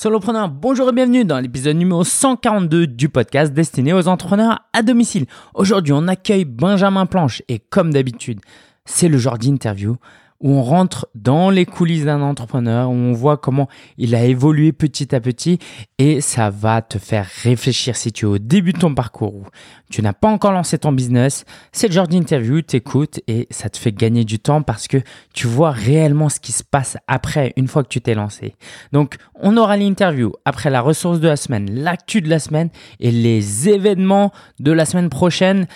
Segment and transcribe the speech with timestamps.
[0.00, 5.26] Solopreneur, bonjour et bienvenue dans l'épisode numéro 142 du podcast destiné aux entrepreneurs à domicile.
[5.54, 8.38] Aujourd'hui, on accueille Benjamin Planche et comme d'habitude,
[8.84, 9.96] c'est le genre d'interview
[10.40, 14.72] où on rentre dans les coulisses d'un entrepreneur, où on voit comment il a évolué
[14.72, 15.58] petit à petit
[15.98, 19.44] et ça va te faire réfléchir si tu es au début de ton parcours ou
[19.90, 21.44] tu n'as pas encore lancé ton business.
[21.72, 24.98] C'est le genre d'interview, t'écoutes et ça te fait gagner du temps parce que
[25.34, 28.54] tu vois réellement ce qui se passe après une fois que tu t'es lancé.
[28.92, 33.10] Donc, on aura l'interview après la ressource de la semaine, l'actu de la semaine et
[33.10, 35.66] les événements de la semaine prochaine.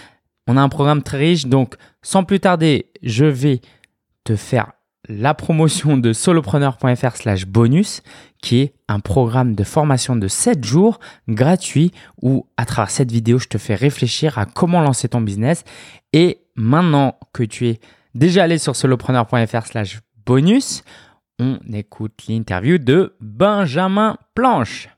[0.46, 3.60] On a un programme très riche, donc sans plus tarder, je vais
[4.24, 4.72] te faire
[5.08, 8.02] la promotion de solopreneur.fr slash bonus,
[8.40, 11.90] qui est un programme de formation de 7 jours gratuit
[12.20, 15.64] où à travers cette vidéo, je te fais réfléchir à comment lancer ton business.
[16.12, 17.80] Et maintenant que tu es
[18.14, 20.84] déjà allé sur solopreneur.fr slash bonus,
[21.40, 24.88] on écoute l'interview de Benjamin Planche.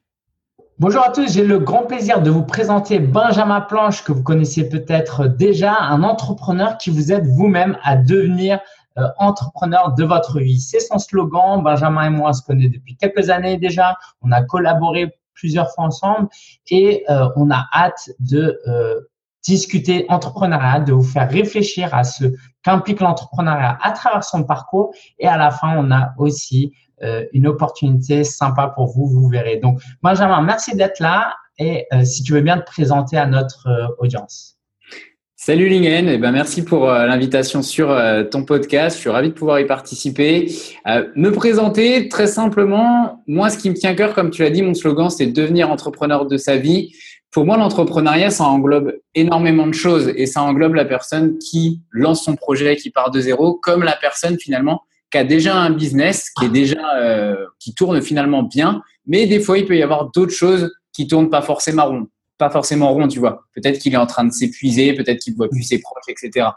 [0.81, 4.69] Bonjour à tous, j'ai le grand plaisir de vous présenter Benjamin Planche que vous connaissez
[4.69, 8.59] peut-être déjà, un entrepreneur qui vous aide vous-même à devenir
[8.97, 10.61] euh, entrepreneur de votre vie.
[10.61, 11.63] C'est son slogan.
[11.65, 13.97] Benjamin et moi, on se connaît depuis quelques années déjà.
[14.23, 16.29] On a collaboré plusieurs fois ensemble
[16.71, 19.01] et euh, on a hâte de euh,
[19.43, 22.25] discuter entrepreneuriat, de vous faire réfléchir à ce
[22.63, 24.95] qu'implique l'entrepreneuriat à travers son parcours.
[25.19, 26.73] Et à la fin, on a aussi
[27.35, 29.59] une opportunité sympa pour vous, vous verrez.
[29.59, 34.54] Donc, Benjamin, merci d'être là et si tu veux bien te présenter à notre audience.
[35.47, 38.97] Salut Lingen, eh ben merci pour euh, l'invitation sur euh, ton podcast.
[38.97, 40.51] Je suis ravi de pouvoir y participer.
[40.87, 44.49] Euh, me présenter très simplement, moi ce qui me tient à cœur, comme tu l'as
[44.49, 46.95] dit, mon slogan c'est devenir entrepreneur de sa vie.
[47.31, 52.25] Pour moi, l'entrepreneuriat, ça englobe énormément de choses et ça englobe la personne qui lance
[52.25, 56.31] son projet, qui part de zéro, comme la personne finalement qui a déjà un business,
[56.39, 56.81] qui est déjà
[57.61, 61.29] qui tourne finalement bien, mais des fois il peut y avoir d'autres choses qui tournent
[61.29, 62.07] pas forcément rond
[62.39, 63.45] pas forcément rond, tu vois.
[63.55, 66.49] Peut-être qu'il est en train de s'épuiser, peut-être qu'il ne voit plus ses proches, etc.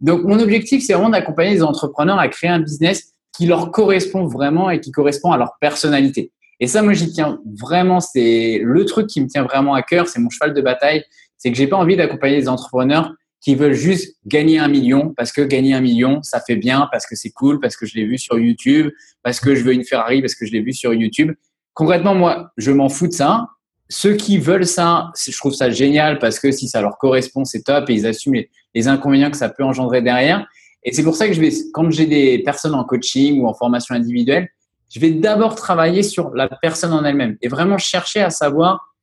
[0.00, 4.26] Donc, mon objectif, c'est vraiment d'accompagner les entrepreneurs à créer un business qui leur correspond
[4.26, 6.32] vraiment et qui correspond à leur personnalité.
[6.60, 8.00] Et ça, moi, j'y tiens vraiment.
[8.00, 10.08] C'est le truc qui me tient vraiment à cœur.
[10.08, 11.04] C'est mon cheval de bataille.
[11.36, 15.30] C'est que j'ai pas envie d'accompagner les entrepreneurs qui veulent juste gagner un million parce
[15.30, 18.04] que gagner un million, ça fait bien, parce que c'est cool, parce que je l'ai
[18.04, 18.90] vu sur YouTube,
[19.22, 21.32] parce que je veux une Ferrari, parce que je l'ai vu sur YouTube.
[21.74, 23.46] Concrètement, moi, je m'en fous de ça
[23.88, 27.62] ceux qui veulent ça, je trouve ça génial parce que si ça leur correspond, c'est
[27.62, 28.42] top et ils assument
[28.74, 30.46] les, inconvénients que ça peut engendrer derrière.
[30.84, 33.54] Et c'est pour ça que je vais, quand j'ai des personnes en coaching ou en
[33.54, 34.48] formation individuelle,
[34.94, 38.94] je vais d'abord travailler sur la personne en elle-même et vraiment chercher à savoir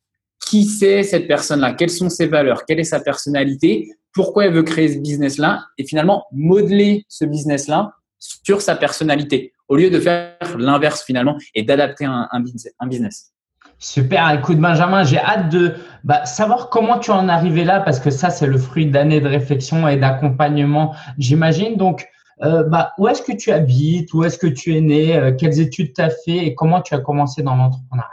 [0.46, 4.64] qui c'est cette personne-là, quelles sont ses valeurs, quelle est sa personnalité, pourquoi elle veut
[4.64, 10.38] créer ce business-là et finalement modeler ce business-là sur sa personnalité au lieu de faire
[10.58, 13.35] l'inverse finalement et d'adapter un, un business.
[13.78, 18.00] Super, écoute Benjamin, j'ai hâte de bah, savoir comment tu en es arrivé là parce
[18.00, 21.76] que ça c'est le fruit d'années de réflexion et d'accompagnement, j'imagine.
[21.76, 22.08] Donc,
[22.44, 25.60] euh, bah, où est-ce que tu habites, où est-ce que tu es né, euh, quelles
[25.60, 26.38] études tu as fait?
[26.46, 28.10] Et comment tu as commencé dans l'entrepreneuriat?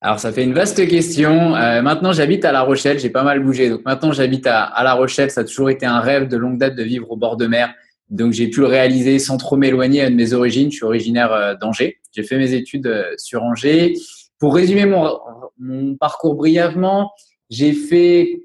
[0.00, 1.56] Alors, ça fait une vaste question.
[1.56, 2.98] Euh, maintenant, j'habite à La Rochelle.
[2.98, 3.70] J'ai pas mal bougé.
[3.70, 5.30] Donc, maintenant, j'habite à, à, La Rochelle.
[5.30, 7.72] Ça a toujours été un rêve de longue date de vivre au bord de mer.
[8.10, 10.70] Donc, j'ai pu le réaliser sans trop m'éloigner de mes origines.
[10.70, 11.98] Je suis originaire d'Angers.
[12.12, 13.94] J'ai fait mes études sur Angers.
[14.38, 17.12] Pour résumer mon, parcours brièvement,
[17.48, 18.42] j'ai fait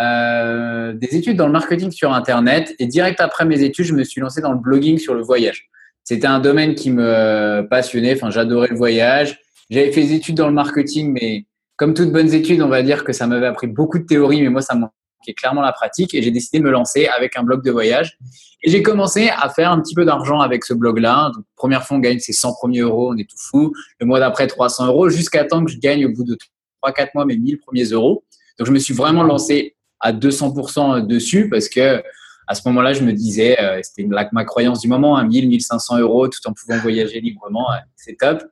[0.00, 4.04] euh, des études dans le marketing sur Internet et direct après mes études, je me
[4.04, 5.68] suis lancé dans le blogging sur le voyage.
[6.04, 9.40] C'était un domaine qui me passionnait, enfin j'adorais le voyage.
[9.70, 11.46] J'avais fait des études dans le marketing, mais
[11.76, 14.50] comme toutes bonnes études, on va dire que ça m'avait appris beaucoup de théorie, mais
[14.50, 14.74] moi ça
[15.24, 16.14] qui est clairement la pratique.
[16.14, 18.18] Et j'ai décidé de me lancer avec un blog de voyage.
[18.62, 21.32] Et j'ai commencé à faire un petit peu d'argent avec ce blog-là.
[21.34, 23.72] Donc, première fois, on gagne ses 100 premiers euros, on est tout fou.
[24.00, 26.36] Le mois d'après, 300 euros, jusqu'à temps que je gagne au bout de
[26.82, 28.24] 3-4 mois mes 1000 premiers euros.
[28.58, 32.02] Donc, je me suis vraiment lancé à 200% dessus parce que
[32.46, 35.98] à ce moment-là, je me disais, euh, c'était ma croyance du moment, hein, 1000, 1500
[36.00, 38.42] euros tout en pouvant voyager librement, c'est top.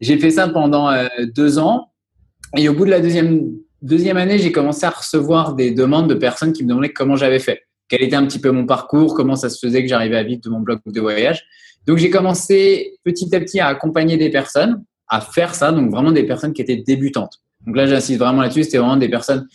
[0.00, 1.92] J'ai fait ça pendant euh, deux ans.
[2.56, 3.50] Et au bout de la deuxième
[3.82, 7.38] deuxième année, j'ai commencé à recevoir des demandes de personnes qui me demandaient comment j'avais
[7.38, 10.22] fait, quel était un petit peu mon parcours, comment ça se faisait que j'arrivais à
[10.22, 11.44] vivre de mon blog de voyage.
[11.86, 16.12] Donc, j'ai commencé petit à petit à accompagner des personnes à faire ça, donc vraiment
[16.12, 17.40] des personnes qui étaient débutantes.
[17.66, 19.46] Donc là, j'insiste vraiment là-dessus, c'était vraiment des personnes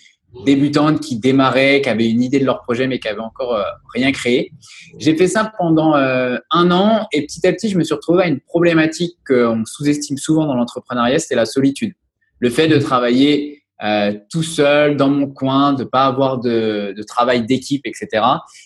[0.46, 3.64] débutantes qui démarraient, qui avaient une idée de leur projet mais qui avaient encore euh,
[3.94, 4.52] rien créé.
[4.98, 8.24] J'ai fait ça pendant euh, un an et petit à petit, je me suis retrouvé
[8.24, 11.94] à une problématique qu'on sous-estime souvent dans l'entrepreneuriat, c'était la solitude.
[12.40, 17.04] Le fait de travailler euh, tout seul dans mon coin, de pas avoir de, de
[17.04, 18.24] travail d'équipe, etc.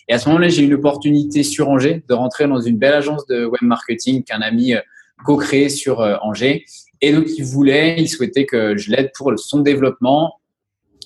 [0.10, 2.96] Et à ce moment-là, j'ai eu une opportunité sur Angers de rentrer dans une belle
[2.96, 4.82] agence de web marketing qu'un ami euh,
[5.24, 6.66] co-créé sur euh, Angers.
[7.00, 10.34] Et donc, il voulait, il souhaitait que je l'aide pour son développement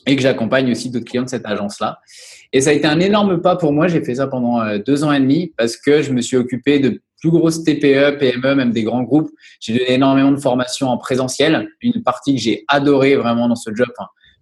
[0.08, 2.00] et que j'accompagne aussi d'autres clients de cette agence-là.
[2.52, 3.88] Et ça a été un énorme pas pour moi.
[3.88, 7.02] J'ai fait ça pendant deux ans et demi parce que je me suis occupé de
[7.20, 9.30] plus grosses TPE, PME, même des grands groupes.
[9.60, 13.74] J'ai donné énormément de formations en présentiel, une partie que j'ai adorée vraiment dans ce
[13.74, 13.88] job.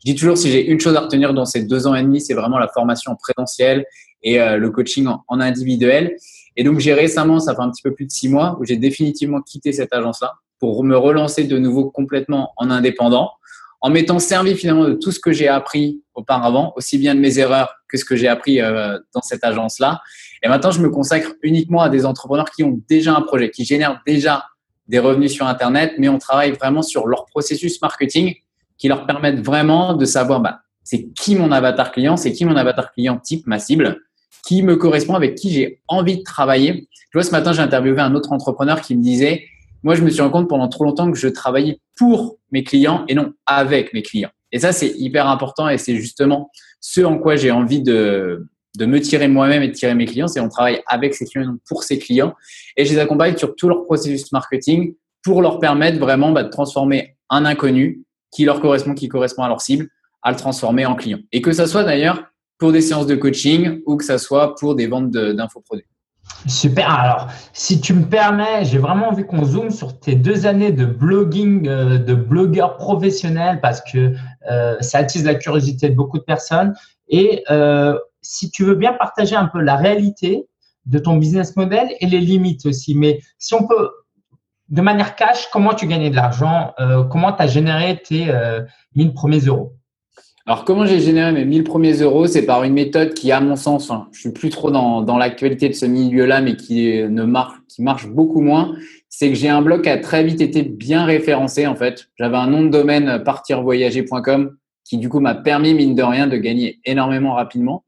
[0.05, 2.21] je dis toujours, si j'ai une chose à retenir dans ces deux ans et demi,
[2.21, 3.85] c'est vraiment la formation en présentiel
[4.23, 6.15] et euh, le coaching en, individuel.
[6.55, 8.77] Et donc, j'ai récemment, ça fait un petit peu plus de six mois, où j'ai
[8.77, 13.31] définitivement quitté cette agence-là pour me relancer de nouveau complètement en indépendant,
[13.81, 17.39] en m'étant servi finalement de tout ce que j'ai appris auparavant, aussi bien de mes
[17.39, 20.01] erreurs que ce que j'ai appris euh, dans cette agence-là.
[20.43, 23.65] Et maintenant, je me consacre uniquement à des entrepreneurs qui ont déjà un projet, qui
[23.65, 24.45] génèrent déjà
[24.87, 28.35] des revenus sur Internet, mais on travaille vraiment sur leur processus marketing
[28.77, 32.55] qui leur permettent vraiment de savoir bah, c'est qui mon avatar client, c'est qui mon
[32.55, 33.99] avatar client type, ma cible,
[34.45, 36.87] qui me correspond, avec qui j'ai envie de travailler.
[36.93, 39.43] Tu vois, ce matin, j'ai interviewé un autre entrepreneur qui me disait,
[39.87, 43.05] moi, je me suis rendu compte pendant trop longtemps que je travaillais pour mes clients
[43.07, 44.31] et non avec mes clients.
[44.51, 46.51] Et ça, c'est hyper important et c'est justement
[46.81, 48.45] ce en quoi j'ai envie de,
[48.77, 51.57] me tirer moi-même et de tirer mes clients, c'est on travaille avec ces clients et
[51.69, 52.35] pour ces clients.
[52.75, 54.93] Et je les accompagne sur tout leur processus marketing
[55.23, 59.47] pour leur permettre vraiment bah, de transformer un inconnu qui leur correspond, qui correspond à
[59.47, 59.87] leur cible,
[60.21, 61.19] à le transformer en client.
[61.31, 62.25] Et que ça soit d'ailleurs
[62.57, 65.87] pour des séances de coaching ou que ça soit pour des ventes d'infoproduits.
[66.45, 66.89] Super.
[66.89, 70.85] Alors, si tu me permets, j'ai vraiment envie qu'on zoome sur tes deux années de
[70.85, 74.13] blogging, euh, de blogueur professionnel, parce que
[74.49, 76.73] euh, ça attise la curiosité de beaucoup de personnes.
[77.09, 80.47] Et euh, si tu veux bien partager un peu la réalité
[80.85, 82.95] de ton business model et les limites aussi.
[82.95, 83.89] Mais si on peut,
[84.69, 86.73] de manière cash, comment tu gagnais de l'argent
[87.09, 88.31] Comment tu as généré tes
[88.95, 89.76] 1000 premiers euros?
[90.49, 92.25] Alors, comment j'ai généré mes 1000 premiers euros?
[92.25, 95.17] C'est par une méthode qui, à mon sens, hein, je suis plus trop dans, dans
[95.17, 98.73] l'actualité de ce milieu-là, mais qui ne marche, qui marche beaucoup moins.
[99.09, 102.07] C'est que j'ai un blog qui a très vite été bien référencé, en fait.
[102.17, 104.55] J'avais un nom de domaine partirvoyager.com
[104.85, 107.83] qui, du coup, m'a permis, mine de rien, de gagner énormément rapidement.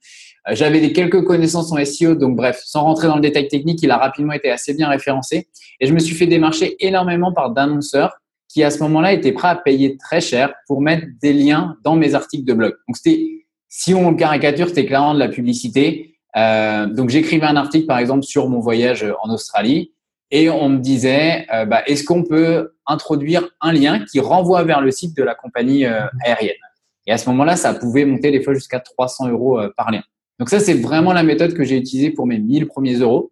[0.50, 3.82] Euh, j'avais des quelques connaissances en SEO, donc bref, sans rentrer dans le détail technique,
[3.84, 5.48] il a rapidement été assez bien référencé.
[5.80, 8.19] Et je me suis fait démarcher énormément par d'annonceurs
[8.50, 11.96] qui à ce moment-là étaient prêts à payer très cher pour mettre des liens dans
[11.96, 12.74] mes articles de blog.
[12.88, 16.16] Donc c'était, si on caricature, c'était clairement de la publicité.
[16.36, 19.94] Euh, donc j'écrivais un article par exemple sur mon voyage en Australie
[20.32, 24.82] et on me disait, euh, bah, est-ce qu'on peut introduire un lien qui renvoie vers
[24.82, 26.56] le site de la compagnie euh, aérienne?
[27.08, 30.04] Et à ce moment-là, ça pouvait monter des fois jusqu'à 300 euros par lien.
[30.38, 33.32] Donc ça, c'est vraiment la méthode que j'ai utilisée pour mes 1000 premiers euros.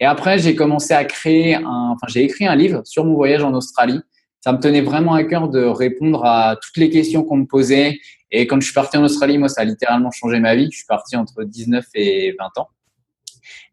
[0.00, 3.44] Et après, j'ai commencé à créer un, enfin, j'ai écrit un livre sur mon voyage
[3.44, 4.00] en Australie
[4.48, 7.98] ça me tenait vraiment à cœur de répondre à toutes les questions qu'on me posait.
[8.30, 10.70] Et quand je suis parti en Australie, moi, ça a littéralement changé ma vie.
[10.72, 12.68] Je suis parti entre 19 et 20 ans.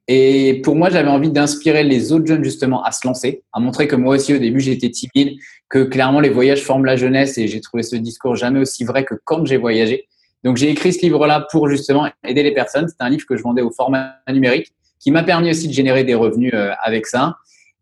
[0.10, 3.88] Et pour moi, j'avais envie d'inspirer les autres jeunes justement à se lancer, à montrer
[3.88, 5.38] que moi aussi au début j'étais timide,
[5.70, 9.06] que clairement les voyages forment la jeunesse et j'ai trouvé ce discours jamais aussi vrai
[9.06, 10.10] que quand j'ai voyagé.
[10.44, 12.90] Donc j'ai écrit ce livre-là pour justement aider les personnes.
[12.90, 16.04] C'est un livre que je vendais au format numérique qui m'a permis aussi de générer
[16.04, 17.38] des revenus euh, avec ça.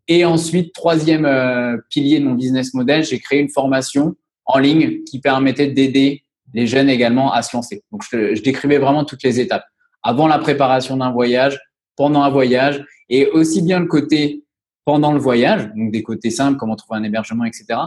[0.08, 4.16] Et ensuite, troisième euh, pilier de mon business model, j'ai créé une formation
[4.46, 6.24] en ligne qui permettait d'aider
[6.54, 7.84] les jeunes également à se lancer.
[7.92, 9.64] Donc, je, décrivais vraiment toutes les étapes.
[10.04, 11.60] Avant la préparation d'un voyage,
[11.96, 14.44] pendant un voyage, et aussi bien le côté
[14.86, 17.80] pendant le voyage, donc des côtés simples, comment trouver un hébergement, etc.,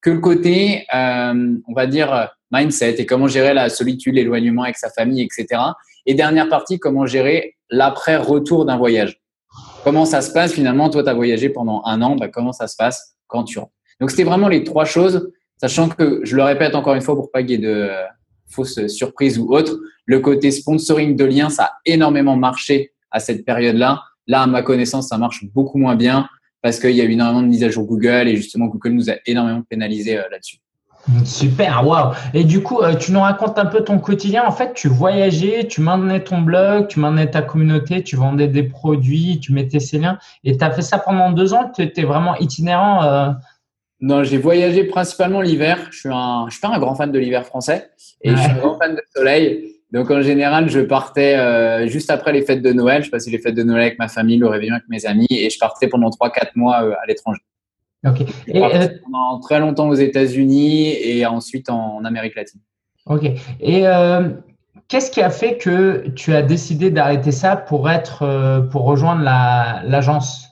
[0.00, 4.76] que le côté, euh, on va dire, mindset et comment gérer la solitude, l'éloignement avec
[4.76, 5.60] sa famille, etc.
[6.06, 9.19] Et dernière partie, comment gérer l'après-retour d'un voyage.
[9.82, 12.16] Comment ça se passe finalement Toi, tu as voyagé pendant un an.
[12.16, 13.72] Bah, comment ça se passe quand tu rentres?
[13.98, 17.30] Donc, c'était vraiment les trois choses, sachant que, je le répète encore une fois pour
[17.30, 18.02] pas qu'il y ait de euh,
[18.46, 23.44] fausses surprises ou autres, le côté sponsoring de liens, ça a énormément marché à cette
[23.44, 24.02] période-là.
[24.26, 26.28] Là, à ma connaissance, ça marche beaucoup moins bien
[26.62, 29.10] parce qu'il y a eu énormément de mises à jour Google et justement, Google nous
[29.10, 30.58] a énormément pénalisé euh, là-dessus.
[31.24, 32.12] Super, waouh.
[32.34, 34.44] Et du coup, euh, tu nous racontes un peu ton quotidien.
[34.46, 38.62] En fait, tu voyageais, tu maintenais ton blog, tu maintenais ta communauté, tu vendais des
[38.62, 40.18] produits, tu mettais ces liens.
[40.44, 41.70] Et tu as fait ça pendant deux ans.
[41.74, 43.02] Tu étais vraiment itinérant.
[43.04, 43.30] Euh?
[44.00, 45.78] Non, j'ai voyagé principalement l'hiver.
[45.90, 47.90] Je suis un, je suis pas un grand fan de l'hiver français
[48.22, 49.76] et je suis un grand fan de soleil.
[49.92, 53.02] Donc en général, je partais euh, juste après les fêtes de Noël.
[53.02, 55.50] Je passais les fêtes de Noël avec ma famille, le réveillon avec mes amis et
[55.50, 57.42] je partais pendant trois, quatre mois à l'étranger.
[58.06, 58.22] Ok.
[58.48, 62.60] Et, euh, pendant très longtemps aux États-Unis et ensuite en Amérique latine.
[63.06, 63.24] Ok.
[63.60, 64.30] Et euh,
[64.88, 69.22] qu'est-ce qui a fait que tu as décidé d'arrêter ça pour être euh, pour rejoindre
[69.22, 70.46] l'agence?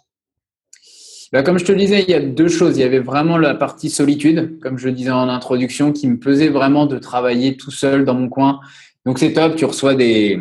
[1.32, 2.76] Bah, comme je te le disais, il y a deux choses.
[2.78, 6.18] Il y avait vraiment la partie solitude, comme je le disais en introduction, qui me
[6.18, 8.60] pesait vraiment de travailler tout seul dans mon coin.
[9.04, 10.38] Donc c'est top, tu reçois des,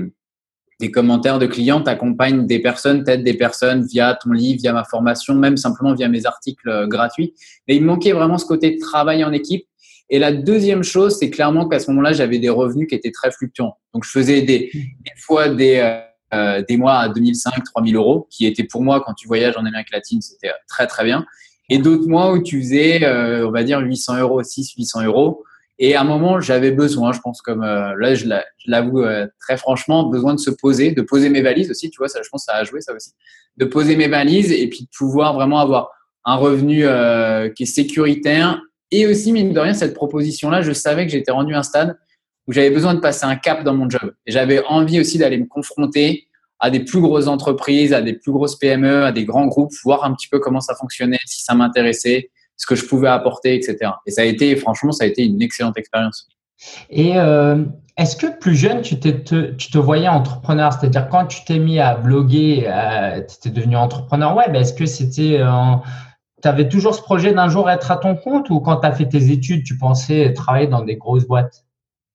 [0.80, 4.84] des commentaires de clients, t'accompagnes des personnes, t'aides des personnes via ton livre, via ma
[4.84, 7.34] formation, même simplement via mes articles euh, gratuits.
[7.68, 9.66] Mais il manquait vraiment ce côté de travail en équipe.
[10.10, 13.32] Et la deuxième chose, c'est clairement qu'à ce moment-là, j'avais des revenus qui étaient très
[13.32, 13.78] fluctuants.
[13.94, 16.00] Donc, je faisais des, des fois des, euh,
[16.34, 19.66] euh des mois à 2005, 3000 euros, qui étaient pour moi, quand tu voyages en
[19.66, 21.26] Amérique latine, c'était très, très bien.
[21.70, 25.44] Et d'autres mois où tu faisais, euh, on va dire, 800 euros, 6, 800 euros.
[25.80, 28.26] Et à un moment, j'avais besoin, je pense, comme euh, là, je
[28.66, 32.08] l'avoue euh, très franchement, besoin de se poser, de poser mes valises aussi, tu vois,
[32.08, 33.12] ça, je pense, ça a joué ça aussi,
[33.58, 35.92] de poser mes valises et puis de pouvoir vraiment avoir
[36.26, 38.60] un revenu euh, qui est sécuritaire.
[38.90, 41.98] Et aussi, mine de rien, cette proposition-là, je savais que j'étais rendu à un stade
[42.48, 44.14] où j'avais besoin de passer un cap dans mon job.
[44.26, 46.28] Et j'avais envie aussi d'aller me confronter
[46.60, 50.04] à des plus grosses entreprises, à des plus grosses PME, à des grands groupes, voir
[50.06, 53.92] un petit peu comment ça fonctionnait, si ça m'intéressait ce que je pouvais apporter, etc.
[54.06, 56.28] Et ça a été, franchement, ça a été une excellente expérience.
[56.90, 57.64] Et euh,
[57.98, 59.10] est-ce que plus jeune, tu, te,
[59.52, 60.74] tu te voyais entrepreneur?
[60.74, 64.86] C'est-à-dire, quand tu t'es mis à bloguer, euh, tu étais devenu entrepreneur web, est-ce que
[64.86, 65.38] c'était.
[65.40, 65.76] Euh,
[66.42, 68.50] tu avais toujours ce projet d'un jour être à ton compte?
[68.50, 71.64] Ou quand tu as fait tes études, tu pensais travailler dans des grosses boîtes?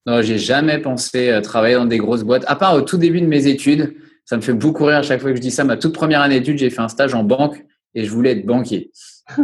[0.07, 2.45] Non, j'ai jamais pensé travailler dans des grosses boîtes.
[2.49, 3.95] À part au tout début de mes études,
[4.25, 5.63] ça me fait beaucoup rire à chaque fois que je dis ça.
[5.63, 8.47] Ma toute première année d'études, j'ai fait un stage en banque et je voulais être
[8.47, 8.91] banquier.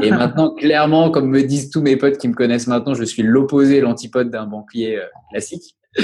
[0.03, 3.23] Et maintenant, clairement, comme me disent tous mes potes qui me connaissent maintenant, je suis
[3.23, 5.77] l'opposé, l'antipode d'un banquier euh, classique.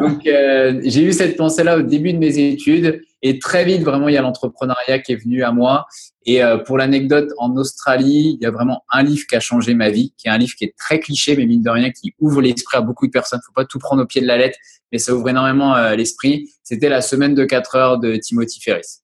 [0.00, 4.08] Donc, euh, j'ai eu cette pensée-là au début de mes études et très vite, vraiment,
[4.08, 5.86] il y a l'entrepreneuriat qui est venu à moi.
[6.24, 9.74] Et euh, pour l'anecdote, en Australie, il y a vraiment un livre qui a changé
[9.74, 12.14] ma vie, qui est un livre qui est très cliché, mais mine de rien, qui
[12.18, 13.40] ouvre l'esprit à beaucoup de personnes.
[13.46, 14.58] Faut pas tout prendre au pied de la lettre,
[14.90, 16.50] mais ça ouvre énormément l'esprit.
[16.62, 19.00] C'était la semaine de 4 heures de Timothy Ferris.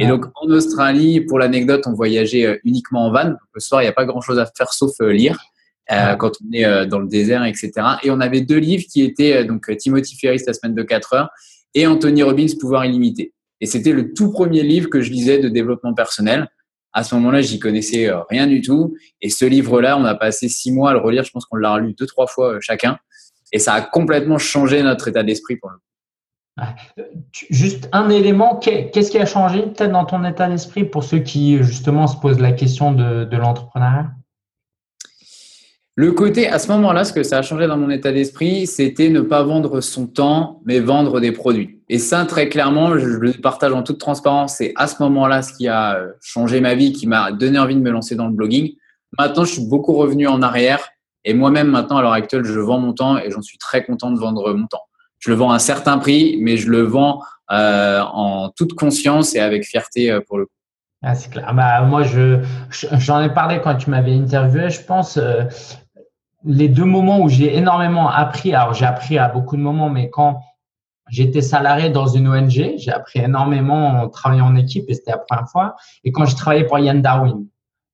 [0.00, 3.34] Et donc, en Australie, pour l'anecdote, on voyageait euh, uniquement en van.
[3.52, 5.38] Le soir, il n'y a pas grand-chose à faire sauf euh, lire
[5.92, 7.72] euh, quand on est dans le désert, etc.
[8.02, 11.28] Et on avait deux livres qui étaient donc Timothy Ferris, La semaine de 4 heures,
[11.74, 13.34] et Anthony Robbins, Pouvoir illimité.
[13.60, 16.48] Et c'était le tout premier livre que je lisais de développement personnel.
[16.94, 18.96] À ce moment-là, j'y connaissais rien du tout.
[19.20, 21.24] Et ce livre-là, on a passé six mois à le relire.
[21.24, 22.98] Je pense qu'on l'a relu deux, trois fois chacun.
[23.52, 25.89] Et ça a complètement changé notre état d'esprit pour le coup.
[27.50, 31.62] Juste un élément, qu'est-ce qui a changé peut-être dans ton état d'esprit pour ceux qui
[31.62, 34.10] justement se posent la question de, l'entrepreneuriat?
[35.96, 39.10] Le côté, à ce moment-là, ce que ça a changé dans mon état d'esprit, c'était
[39.10, 41.80] ne pas vendre son temps, mais vendre des produits.
[41.88, 45.52] Et ça, très clairement, je le partage en toute transparence, c'est à ce moment-là ce
[45.52, 48.32] qui a euh, changé ma vie, qui m'a donné envie de me lancer dans le
[48.32, 48.72] blogging.
[49.18, 50.88] Maintenant, je suis beaucoup revenu en arrière
[51.24, 54.10] et moi-même, maintenant, à l'heure actuelle, je vends mon temps et j'en suis très content
[54.10, 54.84] de vendre mon temps
[55.20, 57.22] je le vends à un certain prix, mais je le vends
[57.52, 60.52] euh, en toute conscience et avec fierté euh, pour le coup.
[61.02, 61.52] Ah, c'est clair.
[61.54, 62.42] Bah, moi, je,
[62.92, 64.70] j'en ai parlé quand tu m'avais interviewé.
[64.70, 65.44] Je pense euh,
[66.44, 68.54] les deux moments où j'ai énormément appris.
[68.54, 70.40] Alors, j'ai appris à beaucoup de moments, mais quand
[71.08, 75.18] j'étais salarié dans une ONG, j'ai appris énormément en travaillant en équipe et c'était la
[75.18, 75.76] première fois.
[76.04, 77.46] Et quand je travaillais pour Yann Darwin,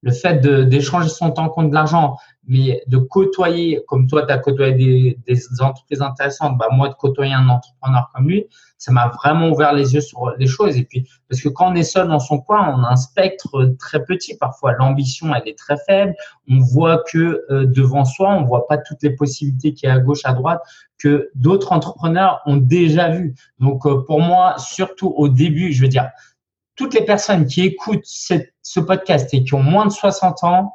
[0.02, 4.38] le fait d'échanger son temps contre de l'argent, mais de côtoyer, comme toi, tu as
[4.38, 8.46] côtoyé des, des, entreprises intéressantes, bah, moi, de côtoyer un entrepreneur comme lui,
[8.78, 10.76] ça m'a vraiment ouvert les yeux sur les choses.
[10.76, 13.74] Et puis, parce que quand on est seul dans son coin, on a un spectre
[13.78, 14.36] très petit.
[14.36, 16.14] Parfois, l'ambition, elle est très faible.
[16.48, 19.94] On voit que euh, devant soi, on voit pas toutes les possibilités qu'il y a
[19.94, 20.62] à gauche, à droite,
[20.98, 23.34] que d'autres entrepreneurs ont déjà vu.
[23.58, 26.10] Donc, euh, pour moi, surtout au début, je veux dire,
[26.76, 30.74] toutes les personnes qui écoutent ce podcast et qui ont moins de 60 ans,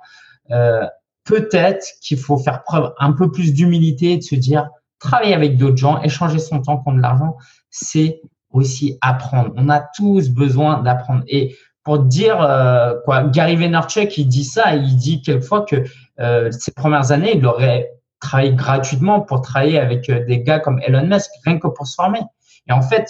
[0.49, 0.85] euh,
[1.31, 4.67] peut-être qu'il faut faire preuve un peu plus d'humilité et de se dire,
[4.99, 7.37] travailler avec d'autres gens, échanger son temps contre l'argent,
[7.69, 8.21] c'est
[8.51, 9.53] aussi apprendre.
[9.55, 11.23] On a tous besoin d'apprendre.
[11.27, 15.85] Et pour dire euh, quoi, Gary Vaynerchuk, il dit ça, il dit quelquefois que
[16.19, 20.81] euh, ces premières années, il aurait travaillé gratuitement pour travailler avec euh, des gars comme
[20.85, 22.19] Elon Musk, rien que pour se former.
[22.67, 23.09] Et en fait,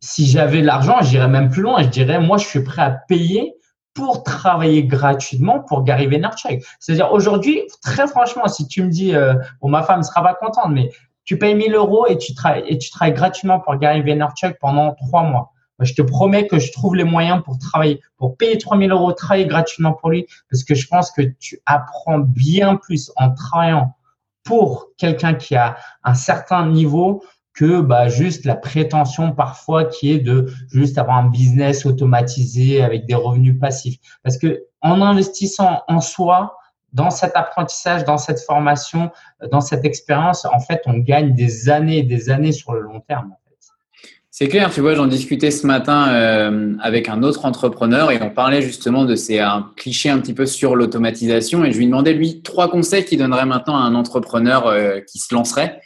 [0.00, 1.82] si j'avais l'argent, j'irais même plus loin.
[1.82, 3.55] Je dirais, moi, je suis prêt à payer
[3.96, 6.62] pour travailler gratuitement pour Gary Vaynerchuk.
[6.78, 10.70] C'est-à-dire aujourd'hui, très franchement, si tu me dis, euh, bon, ma femme sera pas contente,
[10.70, 10.90] mais
[11.24, 14.94] tu payes 1000 euros et tu travailles et tu travailles gratuitement pour Gary Vaynerchuk pendant
[14.94, 15.52] trois mois.
[15.80, 19.46] Je te promets que je trouve les moyens pour travailler, pour payer 3000 euros, travailler
[19.46, 23.94] gratuitement pour lui, parce que je pense que tu apprends bien plus en travaillant
[24.44, 27.22] pour quelqu'un qui a un certain niveau
[27.56, 33.06] que bah, juste la prétention parfois qui est de juste avoir un business automatisé avec
[33.06, 33.98] des revenus passifs.
[34.22, 36.58] Parce que en investissant en soi,
[36.92, 39.10] dans cet apprentissage, dans cette formation,
[39.50, 43.00] dans cette expérience, en fait, on gagne des années et des années sur le long
[43.00, 43.32] terme.
[44.30, 48.28] C'est clair, tu vois, j'en discutais ce matin euh, avec un autre entrepreneur et on
[48.28, 49.42] parlait justement de ces
[49.76, 53.46] clichés un petit peu sur l'automatisation et je lui demandais lui trois conseils qu'il donnerait
[53.46, 55.80] maintenant à un entrepreneur euh, qui se lancerait.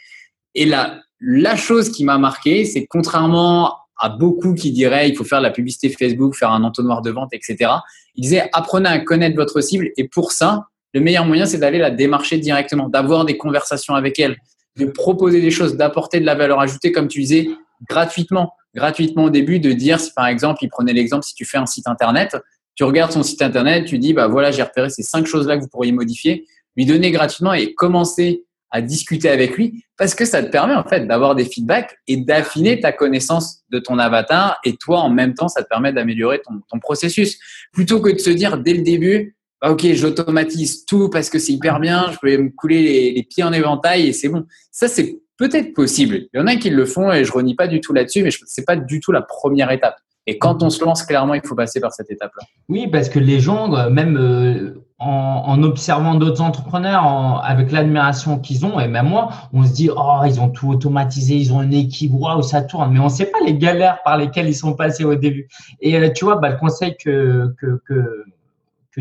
[0.53, 5.23] Et là, la chose qui m'a marqué, c'est contrairement à beaucoup qui diraient il faut
[5.23, 7.71] faire de la publicité Facebook, faire un entonnoir de vente, etc.
[8.15, 11.77] Il disait apprenez à connaître votre cible et pour ça, le meilleur moyen, c'est d'aller
[11.77, 14.35] la démarcher directement, d'avoir des conversations avec elle,
[14.77, 17.47] de proposer des choses, d'apporter de la valeur ajoutée, comme tu disais,
[17.87, 18.53] gratuitement.
[18.73, 21.65] Gratuitement au début, de dire, si par exemple, il prenait l'exemple, si tu fais un
[21.65, 22.37] site internet,
[22.75, 25.61] tu regardes son site internet, tu dis, bah voilà, j'ai repéré ces cinq choses-là que
[25.61, 26.45] vous pourriez modifier,
[26.77, 30.83] lui donner gratuitement et commencer à discuter avec lui parce que ça te permet en
[30.83, 34.59] fait d'avoir des feedbacks et d'affiner ta connaissance de ton avatar.
[34.63, 37.37] Et toi en même temps ça te permet d'améliorer ton, ton, processus.
[37.73, 41.53] Plutôt que de se dire dès le début bah, ok j'automatise tout parce que c'est
[41.53, 44.87] hyper bien je peux me couler les, les pieds en éventail et c'est bon ça
[44.87, 46.27] c'est peut-être possible.
[46.33, 48.31] Il y en a qui le font et je renie pas du tout là-dessus mais
[48.45, 49.97] c'est pas du tout la première étape
[50.27, 52.43] et quand on se lance, clairement, il faut passer par cette étape-là.
[52.69, 58.65] Oui, parce que les gens, euh, même euh, en, observant d'autres entrepreneurs, avec l'admiration qu'ils
[58.65, 61.73] ont, et même moi, on se dit, oh, ils ont tout automatisé, ils ont une
[61.73, 62.93] équipe, waouh, ça tourne.
[62.93, 65.49] Mais on ne sait pas les galères par lesquelles ils sont passés au début.
[65.79, 68.25] Et euh, tu vois, bah, le conseil que, que, que,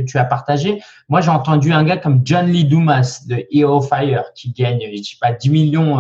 [0.06, 4.24] tu as partagé, moi, j'ai entendu un gars comme John Lee Dumas de EO Fire
[4.34, 5.98] qui gagne, je sais pas, 10 millions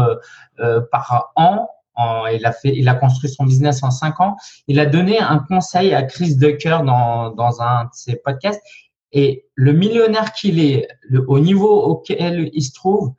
[0.90, 1.68] par an
[1.98, 4.36] il, a fait, il a construit son business en cinq ans.
[4.68, 8.62] Il a donné un conseil à Chris Ducker dans, dans un de ses podcasts.
[9.12, 13.12] Et le millionnaire qu'il est, le, au niveau auquel il se trouve,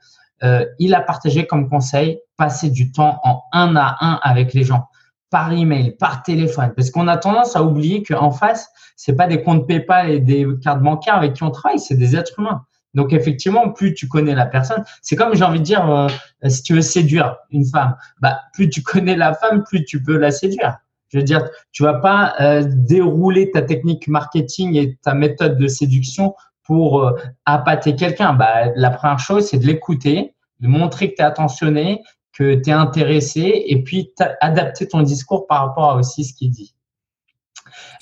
[0.44, 4.63] euh, il a partagé comme conseil passer du temps en un à un avec les
[4.63, 4.88] gens,
[5.30, 9.44] par email, par téléphone, parce qu'on a tendance à oublier qu'en face, c'est pas des
[9.44, 12.66] comptes PayPal et des cartes bancaires avec qui on travaille, c'est des êtres humains.
[12.93, 16.07] Donc effectivement, plus tu connais la personne, c'est comme j'ai envie de dire, euh,
[16.50, 20.17] si tu veux séduire une femme, bah plus tu connais la femme, plus tu peux
[20.17, 20.77] la séduire.
[21.10, 25.67] Je veux dire, tu vas pas euh, dérouler ta technique marketing et ta méthode de
[25.67, 27.12] séduction pour euh,
[27.45, 28.33] appâter quelqu'un.
[28.33, 32.69] Bah, la première chose, c'est de l'écouter, de montrer que tu es attentionné, que tu
[32.69, 36.74] es intéressé, et puis adapter ton discours par rapport à aussi ce qu'il dit.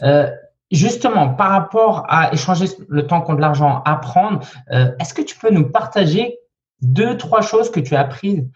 [0.03, 0.29] Euh,
[0.72, 5.50] Justement, par rapport à échanger le temps contre l'argent, apprendre, euh, est-ce que tu peux
[5.50, 6.38] nous partager
[6.82, 8.48] deux, trois choses que tu as apprises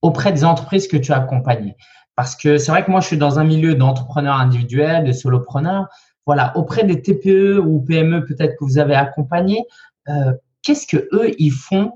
[0.00, 1.76] auprès des entreprises que tu as accompagnées?
[2.14, 5.88] Parce que c'est vrai que moi, je suis dans un milieu d'entrepreneurs individuels, de solopreneurs.
[6.24, 9.64] Voilà, auprès des TPE ou PME peut-être que vous avez accompagné,
[10.08, 11.92] euh, qu'est-ce que eux ils font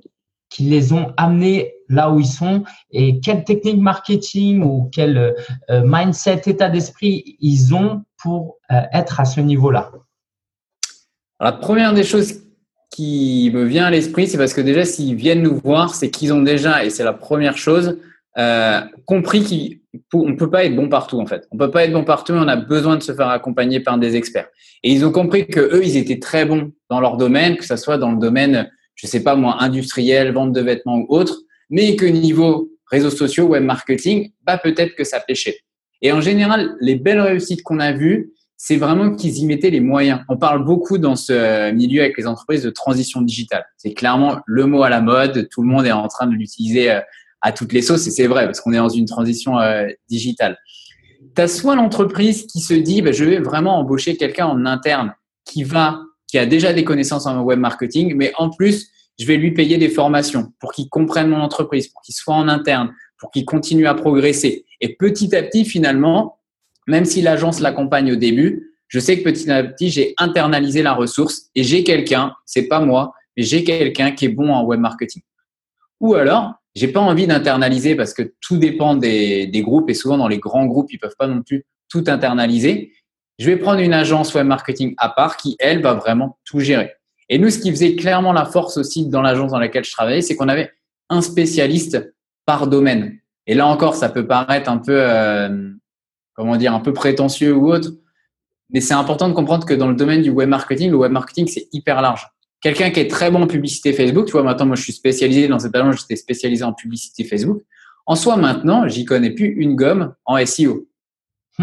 [0.49, 5.35] qui les ont amenés là où ils sont et quelle technique marketing ou quel
[5.71, 9.93] euh, mindset, état d'esprit ils ont pour euh, être à ce niveau-là
[11.41, 12.43] La première des choses
[12.91, 16.33] qui me vient à l'esprit, c'est parce que déjà, s'ils viennent nous voir, c'est qu'ils
[16.33, 17.99] ont déjà, et c'est la première chose,
[18.39, 19.81] euh, compris
[20.13, 21.47] qu'on ne peut pas être bon partout en fait.
[21.51, 24.17] On peut pas être bon partout, on a besoin de se faire accompagner par des
[24.17, 24.49] experts.
[24.83, 27.77] Et ils ont compris que eux, ils étaient très bons dans leur domaine, que ce
[27.77, 31.97] soit dans le domaine je sais pas moi, industriel, vente de vêtements ou autre, mais
[31.97, 35.61] que niveau réseaux sociaux, web marketing, bah peut-être que ça pêchait.
[36.03, 39.81] Et en général, les belles réussites qu'on a vues, c'est vraiment qu'ils y mettaient les
[39.81, 40.21] moyens.
[40.29, 43.65] On parle beaucoup dans ce milieu avec les entreprises de transition digitale.
[43.77, 45.49] C'est clairement le mot à la mode.
[45.51, 47.01] Tout le monde est en train de l'utiliser euh,
[47.41, 50.59] à toutes les sauces et c'est vrai parce qu'on est dans une transition euh, digitale.
[51.35, 55.15] Tu as soit l'entreprise qui se dit, bah, je vais vraiment embaucher quelqu'un en interne
[55.45, 59.37] qui va qui a déjà des connaissances en web marketing, mais en plus, je vais
[59.37, 63.31] lui payer des formations pour qu'il comprenne mon entreprise, pour qu'il soit en interne, pour
[63.31, 64.65] qu'il continue à progresser.
[64.81, 66.39] Et petit à petit, finalement,
[66.87, 70.95] même si l'agence l'accompagne au début, je sais que petit à petit, j'ai internalisé la
[70.95, 74.81] ressource et j'ai quelqu'un, c'est pas moi, mais j'ai quelqu'un qui est bon en web
[74.81, 75.23] marketing.
[76.01, 80.29] Ou alors, j'ai pas envie d'internaliser parce que tout dépend des, groupes et souvent dans
[80.29, 82.93] les grands groupes, ils peuvent pas non plus tout internaliser
[83.41, 86.93] je vais prendre une agence web marketing à part qui, elle, va vraiment tout gérer.
[87.31, 90.21] Et nous, ce qui faisait clairement la force aussi dans l'agence dans laquelle je travaillais,
[90.21, 90.71] c'est qu'on avait
[91.09, 92.15] un spécialiste
[92.51, 93.17] par domaine.
[93.47, 95.71] Et là encore, ça peut paraître un peu, euh,
[96.35, 97.91] comment dire, un peu prétentieux ou autre,
[98.71, 101.47] mais c'est important de comprendre que dans le domaine du web marketing, le web marketing,
[101.47, 102.27] c'est hyper large.
[102.61, 105.47] Quelqu'un qui est très bon en publicité Facebook, tu vois, maintenant, moi, je suis spécialisé
[105.47, 107.63] dans cette agence, j'étais spécialisé en publicité Facebook.
[108.05, 110.89] En soi, maintenant, j'y connais plus une gomme en SEO.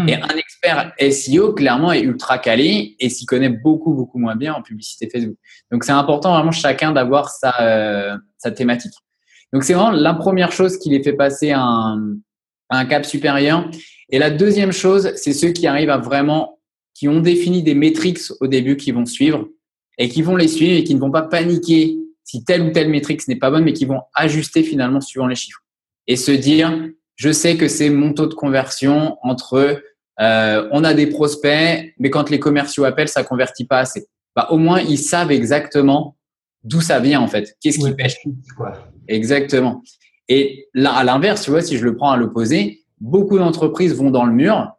[0.06, 0.22] Et hmm.
[0.22, 4.62] un expert SEO, clairement, est ultra calé et s'y connaît beaucoup, beaucoup moins bien en
[4.62, 5.36] publicité Facebook.
[5.70, 8.94] Donc, c'est important vraiment chacun d'avoir sa, euh, sa thématique.
[9.52, 12.16] Donc, c'est vraiment la première chose qui les fait passer à un,
[12.70, 13.68] un cap supérieur.
[14.10, 16.58] Et la deuxième chose, c'est ceux qui arrivent à vraiment,
[16.94, 19.48] qui ont défini des métriques au début qui vont suivre
[19.98, 22.90] et qui vont les suivre et qui ne vont pas paniquer si telle ou telle
[22.90, 25.62] métrique n'est pas bonne, mais qui vont ajuster finalement suivant les chiffres
[26.06, 29.82] et se dire, je sais que c'est mon taux de conversion entre
[30.20, 34.08] euh, on a des prospects, mais quand les commerciaux appellent, ça convertit pas assez.
[34.36, 36.16] Bah, au moins, ils savent exactement
[36.64, 37.56] d'où ça vient en fait.
[37.60, 38.16] Qu'est-ce qui pêche
[39.08, 39.82] Exactement.
[40.28, 44.10] Et là, à l'inverse, tu vois, si je le prends à l'opposé, beaucoup d'entreprises vont
[44.10, 44.72] dans le mur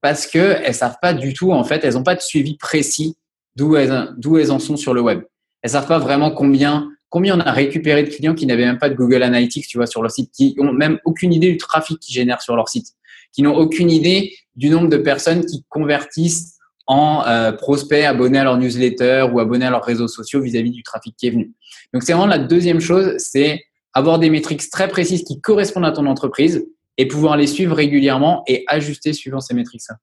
[0.00, 3.16] parce que elles savent pas du tout, en fait, elles n'ont pas de suivi précis
[3.56, 5.22] d'où elles, elles en sont sur le web.
[5.62, 8.90] Elles savent pas vraiment combien, combien on a récupéré de clients qui n'avaient même pas
[8.90, 11.98] de Google Analytics, tu vois, sur leur site, qui ont même aucune idée du trafic
[12.00, 12.88] qu'ils génèrent sur leur site,
[13.32, 18.44] qui n'ont aucune idée du nombre de personnes qui convertissent en euh, prospects abonnés à
[18.44, 21.52] leur newsletter ou abonnés à leurs réseaux sociaux vis-à-vis du trafic qui est venu.
[21.94, 23.64] Donc, c'est vraiment la deuxième chose, c'est
[23.94, 26.66] avoir des métriques très précises qui correspondent à ton entreprise
[26.98, 29.96] et pouvoir les suivre régulièrement et ajuster suivant ces métriques-là.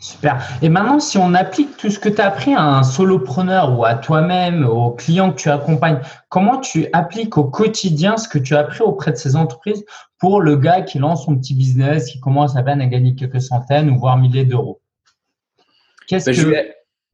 [0.00, 0.40] Super.
[0.62, 3.84] Et maintenant, si on applique tout ce que tu as appris à un solopreneur ou
[3.84, 8.54] à toi-même, aux clients que tu accompagnes, comment tu appliques au quotidien ce que tu
[8.54, 9.84] as appris auprès de ces entreprises
[10.18, 13.42] pour le gars qui lance son petit business, qui commence à peine à gagner quelques
[13.42, 14.80] centaines ou voire milliers d'euros?
[16.06, 16.38] Qu'est-ce bah, que...
[16.40, 16.56] Je lui,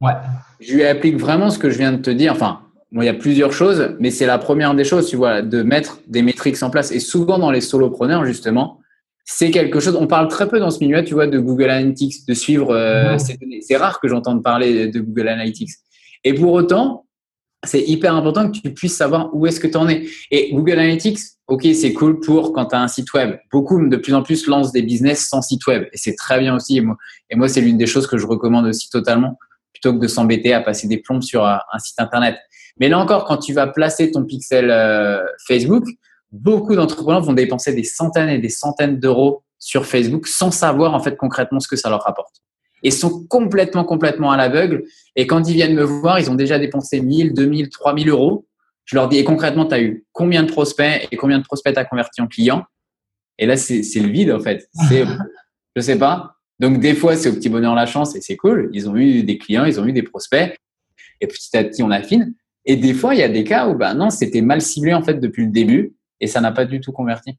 [0.01, 0.13] ouais.
[0.59, 2.33] je lui applique vraiment ce que je viens de te dire.
[2.33, 5.63] Enfin, il y a plusieurs choses, mais c'est la première des choses, tu vois, de
[5.63, 6.91] mettre des métriques en place.
[6.91, 8.79] Et souvent dans les solopreneurs, justement,
[9.25, 9.97] c'est quelque chose.
[9.99, 13.17] On parle très peu dans ce milieu, tu vois, de Google Analytics, de suivre euh,
[13.17, 13.61] ces données.
[13.61, 15.71] C'est rare que j'entende parler de Google Analytics.
[16.23, 17.05] Et pour autant,
[17.65, 20.05] c'est hyper important que tu puisses savoir où est-ce que tu en es.
[20.31, 23.37] Et Google Analytics, ok, c'est cool pour quand tu as un site web.
[23.51, 25.85] Beaucoup de plus en plus lancent des business sans site web.
[25.91, 26.77] Et c'est très bien aussi.
[26.77, 26.95] Et moi,
[27.29, 29.37] et moi c'est l'une des choses que je recommande aussi totalement,
[29.73, 32.37] plutôt que de s'embêter à passer des plombs sur un, site internet.
[32.79, 35.85] Mais là encore, quand tu vas placer ton pixel euh, Facebook,
[36.31, 40.99] beaucoup d'entrepreneurs vont dépenser des centaines et des centaines d'euros sur Facebook sans savoir en
[40.99, 42.35] fait concrètement ce que ça leur rapporte.
[42.83, 44.83] Et sont complètement, complètement à l'aveugle.
[45.15, 48.45] Et quand ils viennent me voir, ils ont déjà dépensé 1000, 2000, 3000 euros.
[48.83, 51.73] Je leur dis, et concrètement, tu as eu combien de prospects et combien de prospects
[51.73, 52.63] tu as converti en clients?
[53.39, 54.69] Et là, c'est le vide en fait.
[55.75, 56.35] Je sais pas.
[56.59, 58.69] Donc, des fois, c'est au petit bonheur la chance et c'est cool.
[58.71, 60.55] Ils ont eu des clients, ils ont eu des prospects.
[61.21, 62.33] Et petit à petit, on affine.
[62.65, 65.03] Et des fois, il y a des cas où, ben non, c'était mal ciblé en
[65.03, 67.37] fait depuis le début et ça n'a pas du tout converti.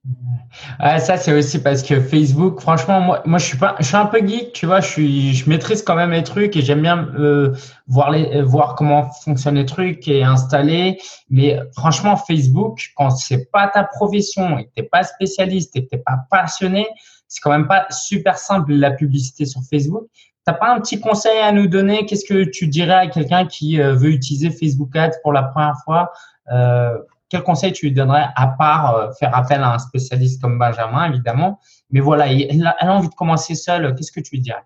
[0.81, 4.07] ça, c'est aussi parce que Facebook, franchement, moi, moi, je suis pas, je suis un
[4.07, 7.09] peu geek, tu vois, je suis, je maîtrise quand même les trucs et j'aime bien
[7.19, 7.55] euh,
[7.87, 10.99] voir les, voir comment fonctionnent les trucs et installer.
[11.31, 16.19] Mais franchement, Facebook, quand c'est pas ta profession et que pas spécialiste et que pas
[16.31, 16.87] passionné,
[17.29, 20.07] c'est quand même pas super simple la publicité sur Facebook.
[20.47, 22.07] T'as pas un petit conseil à nous donner?
[22.07, 25.75] Qu'est-ce que tu dirais à quelqu'un qui euh, veut utiliser Facebook Ads pour la première
[25.85, 26.13] fois?
[26.53, 26.97] Euh,
[27.29, 31.11] quel conseil tu lui donnerais à part euh, faire appel à un spécialiste comme Benjamin,
[31.11, 31.59] évidemment?
[31.91, 33.93] Mais voilà, elle a, envie de commencer seule.
[33.97, 34.63] Qu'est-ce que tu lui dirais?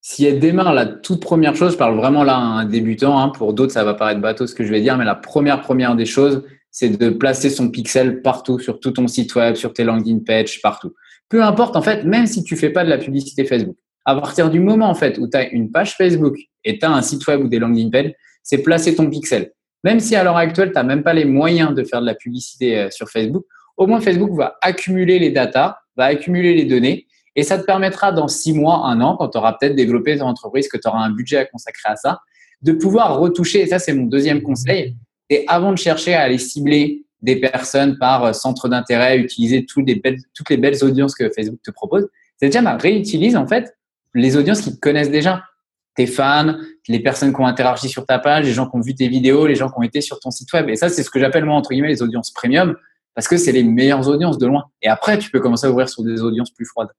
[0.00, 3.20] Si elle démarre la toute première chose, je parle vraiment là à un débutant.
[3.20, 5.60] Hein, pour d'autres, ça va paraître bateau ce que je vais dire, mais la première
[5.60, 9.74] première des choses, c'est de placer son pixel partout, sur tout ton site web, sur
[9.74, 10.94] tes landing pages, partout.
[11.28, 13.76] Peu importe, en fait, même si tu fais pas de la publicité Facebook.
[14.08, 16.90] À partir du moment en fait où tu as une page Facebook et tu as
[16.90, 19.52] un site web ou des landing pages, c'est placer ton pixel.
[19.84, 22.14] Même si à l'heure actuelle, tu n'as même pas les moyens de faire de la
[22.14, 23.44] publicité euh, sur Facebook,
[23.76, 28.10] au moins Facebook va accumuler les datas, va accumuler les données et ça te permettra
[28.10, 31.00] dans six mois, un an, quand tu auras peut-être développé ton entreprise, que tu auras
[31.04, 32.20] un budget à consacrer à ça,
[32.62, 34.96] de pouvoir retoucher, et ça c'est mon deuxième conseil,
[35.28, 39.86] et avant de chercher à aller cibler des personnes par euh, centre d'intérêt, utiliser toutes
[39.86, 43.46] les, belles, toutes les belles audiences que Facebook te propose, c'est déjà bah, réutilise en
[43.46, 43.74] fait
[44.14, 45.42] les audiences qui te connaissent déjà
[45.98, 46.54] tes fans,
[46.86, 49.48] les personnes qui ont interagi sur ta page, les gens qui ont vu tes vidéos,
[49.48, 50.68] les gens qui ont été sur ton site web.
[50.68, 52.76] Et ça, c'est ce que j'appelle moi, entre guillemets, les audiences premium,
[53.16, 54.66] parce que c'est les meilleures audiences de loin.
[54.80, 56.90] Et après, tu peux commencer à ouvrir sur des audiences plus froides.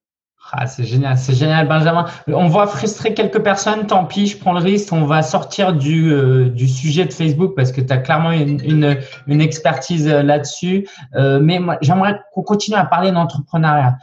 [0.52, 2.06] Ah, c'est génial, c'est génial, Benjamin.
[2.28, 4.92] On va frustrer quelques personnes, tant pis, je prends le risque.
[4.92, 8.98] On va sortir du, euh, du sujet de Facebook parce que tu as clairement une,
[9.28, 10.88] une, expertise euh, là-dessus.
[11.16, 13.98] Euh, mais j'aimerais qu'on continue à parler d'entrepreneuriat.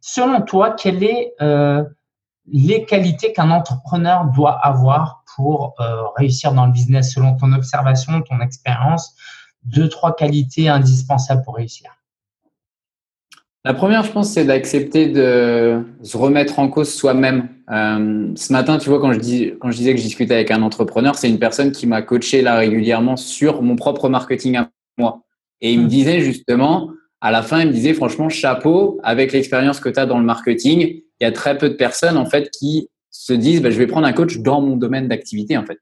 [0.00, 1.32] Selon toi, quelle est
[2.46, 8.22] les qualités qu'un entrepreneur doit avoir pour euh, réussir dans le business selon ton observation,
[8.22, 9.14] ton expérience,
[9.64, 11.90] deux, trois qualités indispensables pour réussir
[13.64, 17.48] La première, je pense, c'est d'accepter de se remettre en cause soi-même.
[17.70, 20.50] Euh, ce matin, tu vois, quand je, dis, quand je disais que je discutais avec
[20.50, 24.70] un entrepreneur, c'est une personne qui m'a coaché là régulièrement sur mon propre marketing à
[24.98, 25.22] moi.
[25.62, 25.88] Et il me mmh.
[25.88, 26.90] disait justement,
[27.22, 30.24] à la fin, il me disait franchement, chapeau, avec l'expérience que tu as dans le
[30.26, 33.78] marketing, il y a très peu de personnes en fait qui se disent bah, je
[33.78, 35.78] vais prendre un coach dans mon domaine d'activité en fait.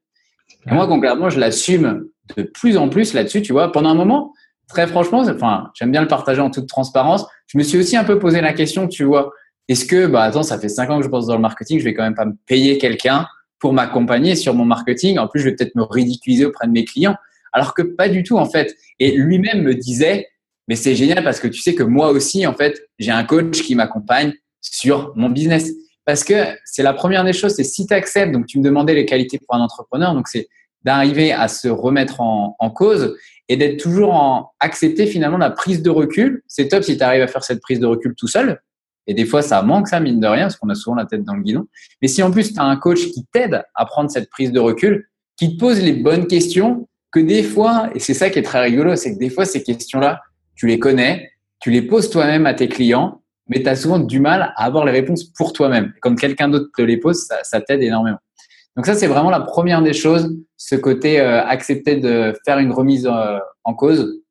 [0.69, 2.05] Et moi concrètement, je l'assume
[2.37, 3.71] de plus en plus là-dessus, tu vois.
[3.71, 4.33] Pendant un moment,
[4.69, 7.25] très franchement, enfin, j'aime bien le partager en toute transparence.
[7.47, 9.33] Je me suis aussi un peu posé la question, tu vois,
[9.67, 11.83] est-ce que bah attends, ça fait cinq ans que je pense dans le marketing, je
[11.83, 13.27] vais quand même pas me payer quelqu'un
[13.59, 15.17] pour m'accompagner sur mon marketing?
[15.17, 17.15] En plus, je vais peut-être me ridiculiser auprès de mes clients,
[17.51, 18.75] alors que pas du tout en fait.
[18.99, 20.27] Et lui-même me disait
[20.67, 23.61] mais c'est génial parce que tu sais que moi aussi en fait, j'ai un coach
[23.61, 24.33] qui m'accompagne
[24.71, 25.71] sur mon business.
[26.05, 26.33] Parce que
[26.65, 29.39] c'est la première des choses, c'est si tu acceptes, donc tu me demandais les qualités
[29.39, 30.47] pour un entrepreneur, donc c'est
[30.83, 33.15] d'arriver à se remettre en, cause
[33.47, 36.43] et d'être toujours en accepter finalement la prise de recul.
[36.47, 38.59] C'est top si tu arrives à faire cette prise de recul tout seul,
[39.07, 41.23] Et des fois, ça manque ça, mine de rien, parce qu'on a souvent la tête
[41.23, 41.67] dans le guidon.
[42.01, 44.59] Mais si en plus, tu as un coach qui t'aide à prendre cette prise de
[44.59, 48.43] recul, qui te pose les bonnes questions, que des fois, et c'est ça qui est
[48.43, 50.21] très rigolo, c'est que des fois, ces questions-là,
[50.55, 54.19] tu les connais, tu les poses toi-même à tes clients, mais tu as souvent du
[54.19, 55.93] mal à avoir les réponses pour toi-même.
[56.01, 58.19] Quand quelqu'un d'autre te les pose, ça, t'aide énormément.
[58.75, 62.71] Donc ça, c'est vraiment la première des choses, ce côté euh, accepter de faire une
[62.71, 64.21] remise euh, en cause.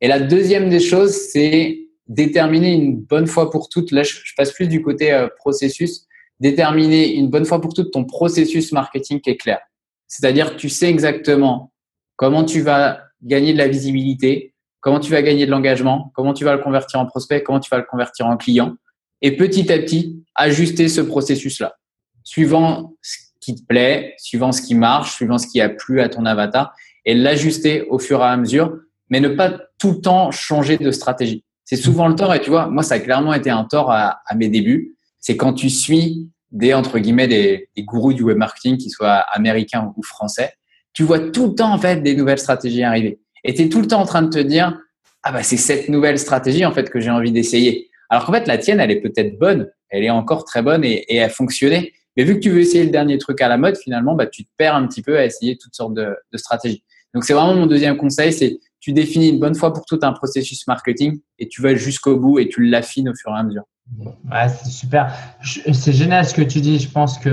[0.00, 4.52] Et la deuxième des choses, c'est déterminer une bonne fois pour toutes, là je, passe
[4.52, 6.06] plus du côté euh, processus,
[6.38, 9.60] déterminer une bonne fois pour toutes ton processus marketing qui est clair.
[10.06, 11.72] C'est-à-dire tu sais exactement
[12.16, 14.54] comment tu vas gagner de la visibilité,
[14.86, 17.68] comment tu vas gagner de l'engagement, comment tu vas le convertir en prospect, comment tu
[17.68, 18.76] vas le convertir en client?
[19.20, 21.74] Et petit à petit, ajuster ce processus-là,
[22.22, 26.08] suivant ce qui te plaît, suivant ce qui marche, suivant ce qui a plu à
[26.08, 26.72] ton avatar,
[27.04, 28.78] et l'ajuster au fur et à mesure,
[29.10, 31.42] mais ne pas tout le temps changer de stratégie.
[31.64, 34.20] C'est souvent le tort, et tu vois, moi, ça a clairement été un tort à,
[34.36, 34.94] mes débuts.
[35.18, 39.24] C'est quand tu suis des, entre guillemets, des, des gourous du web marketing, qu'ils soient
[39.32, 40.52] américains ou français,
[40.92, 43.18] tu vois tout le temps, en fait, des nouvelles stratégies arriver.
[43.46, 44.78] Et tu es tout le temps en train de te dire,
[45.22, 47.88] ah bah, c'est cette nouvelle stratégie, en fait, que j'ai envie d'essayer.
[48.10, 51.04] Alors qu'en fait, la tienne, elle est peut-être bonne, elle est encore très bonne et,
[51.08, 51.92] et elle fonctionnait.
[52.16, 54.44] Mais vu que tu veux essayer le dernier truc à la mode, finalement, bah, tu
[54.44, 56.82] te perds un petit peu à essayer toutes sortes de, stratégies.
[57.14, 60.12] Donc, c'est vraiment mon deuxième conseil, c'est tu définis une bonne fois pour tout un
[60.12, 63.64] processus marketing et tu vas jusqu'au bout et tu l'affines au fur et à mesure.
[64.00, 65.12] Ouais, c'est super.
[65.42, 66.78] C'est génial ce que tu dis.
[66.78, 67.30] Je pense que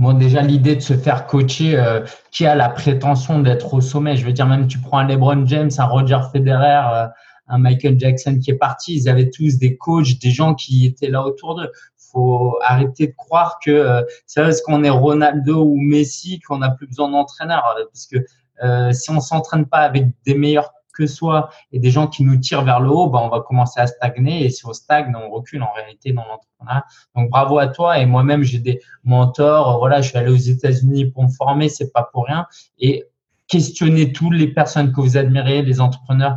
[0.00, 2.00] bon, déjà l'idée de se faire coacher, euh,
[2.32, 4.16] qui a la prétention d'être au sommet?
[4.16, 7.06] Je veux dire, même tu prends un LeBron James, un Roger Federer, euh,
[7.48, 11.10] un Michael Jackson qui est parti, ils avaient tous des coachs, des gens qui étaient
[11.10, 11.70] là autour d'eux.
[12.12, 16.70] Faut arrêter de croire que euh, c'est parce qu'on est Ronaldo ou Messi qu'on n'a
[16.70, 18.16] plus besoin d'entraîneur, parce que
[18.64, 22.36] euh, si on s'entraîne pas avec des meilleurs que soi et des gens qui nous
[22.36, 24.44] tirent vers le haut, ben on va commencer à stagner.
[24.44, 26.84] Et si on stagne, on recule en réalité dans l'entrepreneuriat.
[27.16, 27.98] Donc bravo à toi.
[27.98, 29.78] Et moi-même, j'ai des mentors.
[29.78, 32.46] Voilà, je suis allé aux États-Unis pour me former, c'est pas pour rien.
[32.78, 33.06] Et
[33.48, 36.36] questionner toutes les personnes que vous admirez, les entrepreneurs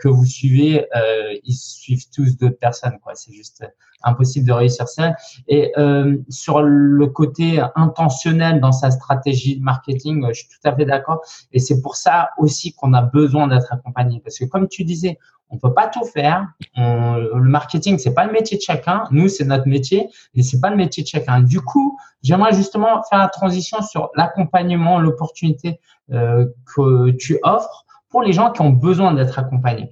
[0.00, 2.98] que vous suivez, euh, ils suivent tous d'autres personnes.
[3.14, 3.64] C'est juste
[4.02, 5.14] impossible de réussir ça.
[5.48, 10.74] Et euh, sur le côté intentionnel dans sa stratégie de marketing, je suis tout à
[10.74, 11.20] fait d'accord.
[11.52, 14.20] Et c'est pour ça aussi qu'on a besoin d'être accompagné.
[14.20, 15.18] Parce que comme tu disais,
[15.50, 16.48] on peut pas tout faire.
[16.76, 19.04] le marketing, c'est pas le métier de chacun.
[19.10, 21.42] Nous, c'est notre métier, mais c'est pas le métier de chacun.
[21.42, 25.78] Du coup, j'aimerais justement faire la transition sur l'accompagnement, l'opportunité
[26.10, 29.90] euh, que tu offres pour les gens qui ont besoin d'être accompagnés.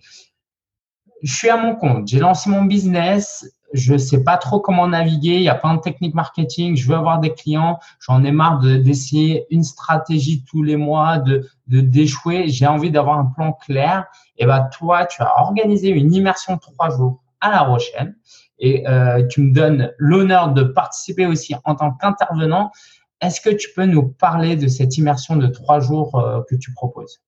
[1.23, 5.37] Je suis à mon compte, j'ai lancé mon business, je sais pas trop comment naviguer,
[5.37, 8.61] il y a plein de techniques marketing, je veux avoir des clients, j'en ai marre
[8.61, 14.07] d'essayer une stratégie tous les mois, de d'échouer, j'ai envie d'avoir un plan clair.
[14.39, 18.17] Et ben toi, tu as organisé une immersion de trois jours à La Rochelle.
[18.59, 22.71] Et euh, tu me donnes l'honneur de participer aussi en tant qu'intervenant.
[23.21, 26.73] Est-ce que tu peux nous parler de cette immersion de trois jours euh, que tu
[26.73, 27.23] proposes?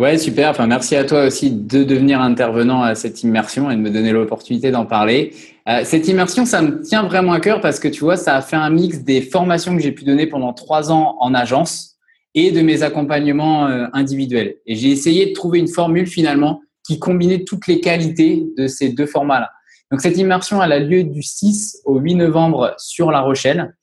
[0.00, 0.48] Ouais, super.
[0.48, 4.12] Enfin, merci à toi aussi de devenir intervenant à cette immersion et de me donner
[4.12, 5.34] l'opportunité d'en parler.
[5.68, 8.40] Euh, cette immersion, ça me tient vraiment à cœur parce que tu vois, ça a
[8.40, 11.98] fait un mix des formations que j'ai pu donner pendant trois ans en agence
[12.34, 14.56] et de mes accompagnements euh, individuels.
[14.64, 18.94] Et j'ai essayé de trouver une formule finalement qui combinait toutes les qualités de ces
[18.94, 19.50] deux formats-là.
[19.90, 23.76] Donc cette immersion, elle a lieu du 6 au 8 novembre sur La Rochelle.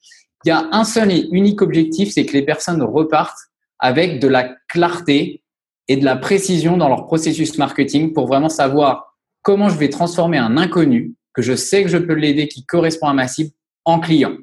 [0.45, 3.37] Il y a un seul et unique objectif, c'est que les personnes repartent
[3.77, 5.43] avec de la clarté
[5.87, 10.37] et de la précision dans leur processus marketing pour vraiment savoir comment je vais transformer
[10.37, 13.51] un inconnu que je sais que je peux l'aider, qui correspond à ma cible,
[13.85, 14.35] en client.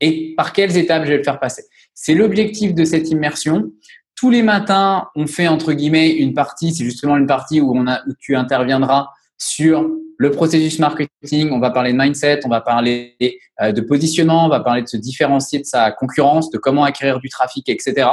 [0.00, 1.62] Et par quelles étapes je vais le faire passer.
[1.94, 3.70] C'est l'objectif de cette immersion.
[4.16, 7.86] Tous les matins, on fait entre guillemets une partie, c'est justement une partie où, on
[7.86, 9.88] a, où tu interviendras sur
[10.18, 13.16] le processus marketing, on va parler de mindset, on va parler
[13.60, 17.18] euh, de positionnement, on va parler de se différencier de sa concurrence, de comment acquérir
[17.18, 18.08] du trafic, etc.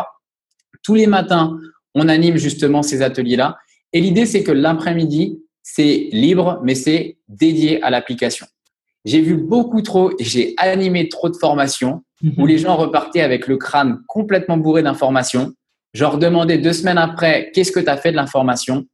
[0.84, 1.60] Tous les matins,
[1.96, 3.58] on anime justement ces ateliers-là.
[3.94, 8.46] Et l'idée, c'est que l'après-midi, c'est libre, mais c'est dédié à l'application.
[9.06, 12.04] J'ai vu beaucoup trop et j'ai animé trop de formations
[12.38, 15.54] où les gens repartaient avec le crâne complètement bourré d'informations.
[15.94, 18.86] Je leur demandais deux semaines après, qu'est-ce que tu as fait de l'information?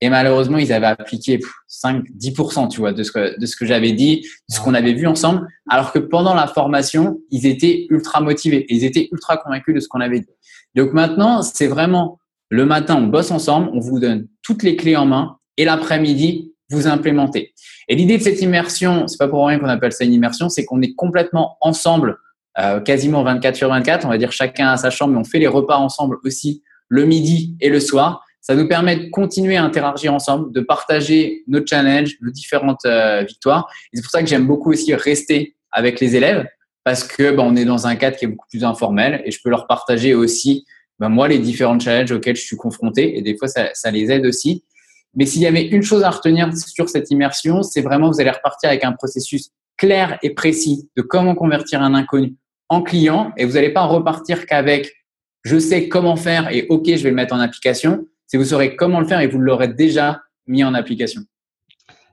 [0.00, 3.64] Et malheureusement, ils avaient appliqué 5, 10% tu vois, de ce que, de ce que
[3.64, 5.46] j'avais dit, de ce qu'on avait vu ensemble.
[5.68, 9.80] Alors que pendant la formation, ils étaient ultra motivés et ils étaient ultra convaincus de
[9.80, 10.34] ce qu'on avait dit.
[10.74, 12.18] Donc maintenant, c'est vraiment
[12.50, 16.52] le matin, on bosse ensemble, on vous donne toutes les clés en main et l'après-midi,
[16.70, 17.54] vous implémentez.
[17.88, 20.64] Et l'idée de cette immersion, c'est pas pour rien qu'on appelle ça une immersion, c'est
[20.64, 22.18] qu'on est complètement ensemble,
[22.58, 24.06] euh, quasiment 24 sur 24.
[24.06, 27.04] On va dire chacun à sa chambre, mais on fait les repas ensemble aussi le
[27.04, 28.24] midi et le soir.
[28.40, 33.22] ça nous permet de continuer à interagir ensemble, de partager nos challenges, nos différentes euh,
[33.22, 33.70] victoires.
[33.92, 36.46] C'est pour ça que j'aime beaucoup aussi rester avec les élèves
[36.84, 39.40] parce que ben, on est dans un cadre qui est beaucoup plus informel et je
[39.42, 40.66] peux leur partager aussi
[40.98, 44.26] ben, moi les différents challenges auxquels je suis confronté et des fois ça, les aide
[44.26, 44.64] aussi.
[45.14, 48.30] Mais s'il y avait une chose à retenir sur cette immersion, c'est vraiment vous allez
[48.30, 52.34] repartir avec un processus clair et précis de comment convertir un inconnu
[52.68, 54.92] en client et vous n'allez pas repartir qu'avec
[55.42, 58.76] je sais comment faire et ok je vais le mettre en application c'est vous saurez
[58.76, 61.22] comment le faire et vous l'aurez déjà mis en application.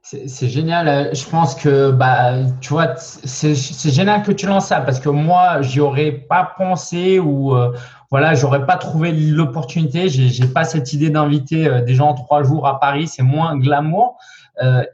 [0.04, 0.88] C'est génial.
[0.88, 3.56] Euh, je pense que, bah, tu vois, c'est
[3.92, 7.72] génial que tu lances ça parce que moi, j'y aurais pas pensé ou, euh,
[8.12, 10.10] voilà, j'aurais pas trouvé l'opportunité.
[10.10, 13.08] J'ai pas cette idée d'inviter euh, des gens en trois jours à Paris.
[13.08, 14.18] C'est moins glamour.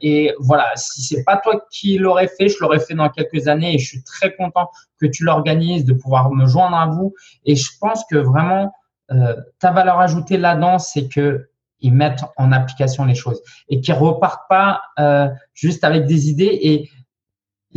[0.00, 3.74] et voilà, si c'est pas toi qui l'aurais fait, je l'aurais fait dans quelques années
[3.74, 7.12] et je suis très content que tu l'organises, de pouvoir me joindre à vous.
[7.44, 8.72] Et je pense que vraiment,
[9.10, 11.48] euh, ta valeur ajoutée là-dedans, c'est que
[11.80, 16.58] ils mettent en application les choses et qu'ils repartent pas euh, juste avec des idées.
[16.62, 16.90] Et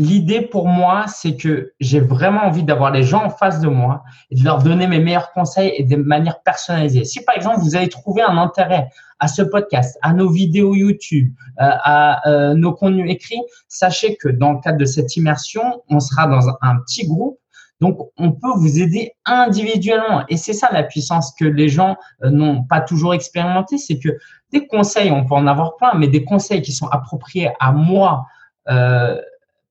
[0.01, 4.03] l'idée pour moi, c'est que j'ai vraiment envie d'avoir les gens en face de moi
[4.31, 7.05] et de leur donner mes meilleurs conseils et de manière personnalisée.
[7.05, 11.33] Si par exemple vous avez trouvé un intérêt à ce podcast, à nos vidéos YouTube,
[11.59, 15.99] euh, à euh, nos contenus écrits, sachez que dans le cadre de cette immersion, on
[15.99, 17.37] sera dans un petit groupe
[17.81, 20.23] donc, on peut vous aider individuellement.
[20.29, 24.09] Et c'est ça la puissance que les gens euh, n'ont pas toujours expérimenté, c'est que
[24.51, 28.27] des conseils, on peut en avoir plein, mais des conseils qui sont appropriés à moi
[28.69, 29.19] euh,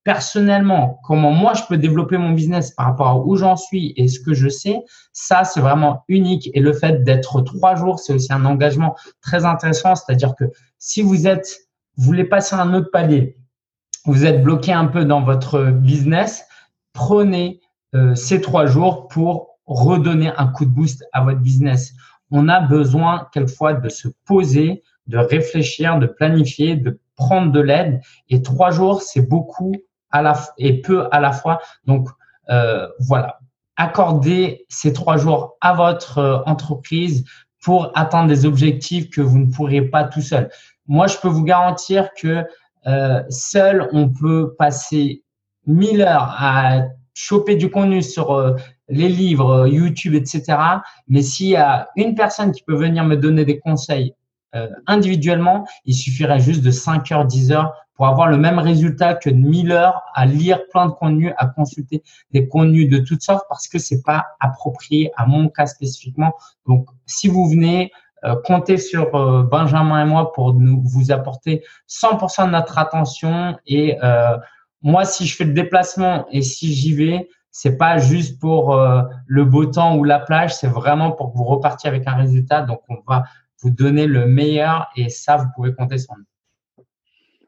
[0.03, 4.07] personnellement, comment moi je peux développer mon business par rapport à où j'en suis et
[4.07, 4.79] ce que je sais,
[5.13, 6.49] ça c'est vraiment unique.
[6.53, 9.95] Et le fait d'être trois jours, c'est aussi un engagement très intéressant.
[9.95, 10.45] C'est-à-dire que
[10.79, 11.55] si vous êtes,
[11.97, 13.37] vous voulez passer un autre palier,
[14.05, 16.45] vous êtes bloqué un peu dans votre business,
[16.93, 17.61] prenez
[17.93, 21.93] euh, ces trois jours pour redonner un coup de boost à votre business.
[22.31, 28.01] On a besoin quelquefois de se poser, de réfléchir, de planifier, de prendre de l'aide.
[28.29, 29.73] Et trois jours, c'est beaucoup
[30.11, 31.59] à la et peu à la fois.
[31.85, 32.09] Donc
[32.49, 33.39] euh, voilà,
[33.75, 37.25] accordez ces trois jours à votre euh, entreprise
[37.61, 40.49] pour atteindre des objectifs que vous ne pourrez pas tout seul.
[40.87, 42.43] Moi, je peux vous garantir que
[42.87, 45.23] euh, seul, on peut passer
[45.67, 46.81] 1000 heures à
[47.13, 48.55] choper du contenu sur euh,
[48.89, 50.57] les livres, euh, YouTube, etc.
[51.07, 54.15] Mais s'il y a une personne qui peut venir me donner des conseils
[54.55, 59.13] euh, individuellement, il suffirait juste de 5 heures, 10 heures pour avoir le même résultat
[59.13, 63.21] que de 1000 heures à lire plein de contenus, à consulter des contenus de toutes
[63.21, 66.33] sortes parce que c'est pas approprié à mon cas spécifiquement.
[66.65, 67.91] Donc, si vous venez,
[68.43, 69.11] comptez sur
[69.43, 73.99] Benjamin et moi pour nous vous apporter 100% de notre attention et
[74.81, 79.03] moi, si je fais le déplacement et si j'y vais, c'est pas juste pour euh,
[79.27, 82.63] le beau temps ou la plage, c'est vraiment pour que vous repartiez avec un résultat.
[82.63, 83.25] Donc, on va
[83.61, 86.30] vous donner le meilleur et ça, vous pouvez compter sur nous.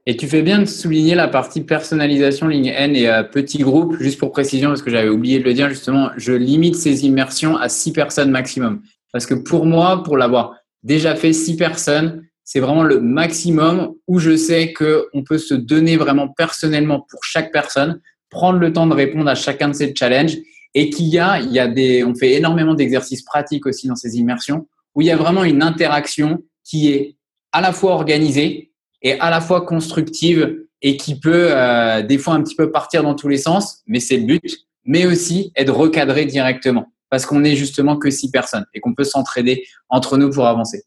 [0.06, 3.96] Et tu fais bien de souligner la partie personnalisation ligne N et euh, petit groupe,
[4.02, 7.56] juste pour précision, parce que j'avais oublié de le dire justement, je limite ces immersions
[7.56, 8.82] à six personnes maximum.
[9.14, 14.20] Parce que pour moi, pour l'avoir déjà fait six personnes, c'est vraiment le maximum où
[14.20, 18.94] je sais qu'on peut se donner vraiment personnellement pour chaque personne, prendre le temps de
[18.94, 20.38] répondre à chacun de ces challenges
[20.74, 23.96] et qu'il y a, il y a des, on fait énormément d'exercices pratiques aussi dans
[23.96, 27.16] ces immersions où il y a vraiment une interaction qui est
[27.54, 28.73] à la fois organisée
[29.04, 33.04] et à la fois constructive et qui peut euh, des fois un petit peu partir
[33.04, 37.44] dans tous les sens, mais c'est le but, mais aussi être recadré directement parce qu'on
[37.44, 40.84] est justement que six personnes et qu'on peut s'entraider entre nous pour avancer.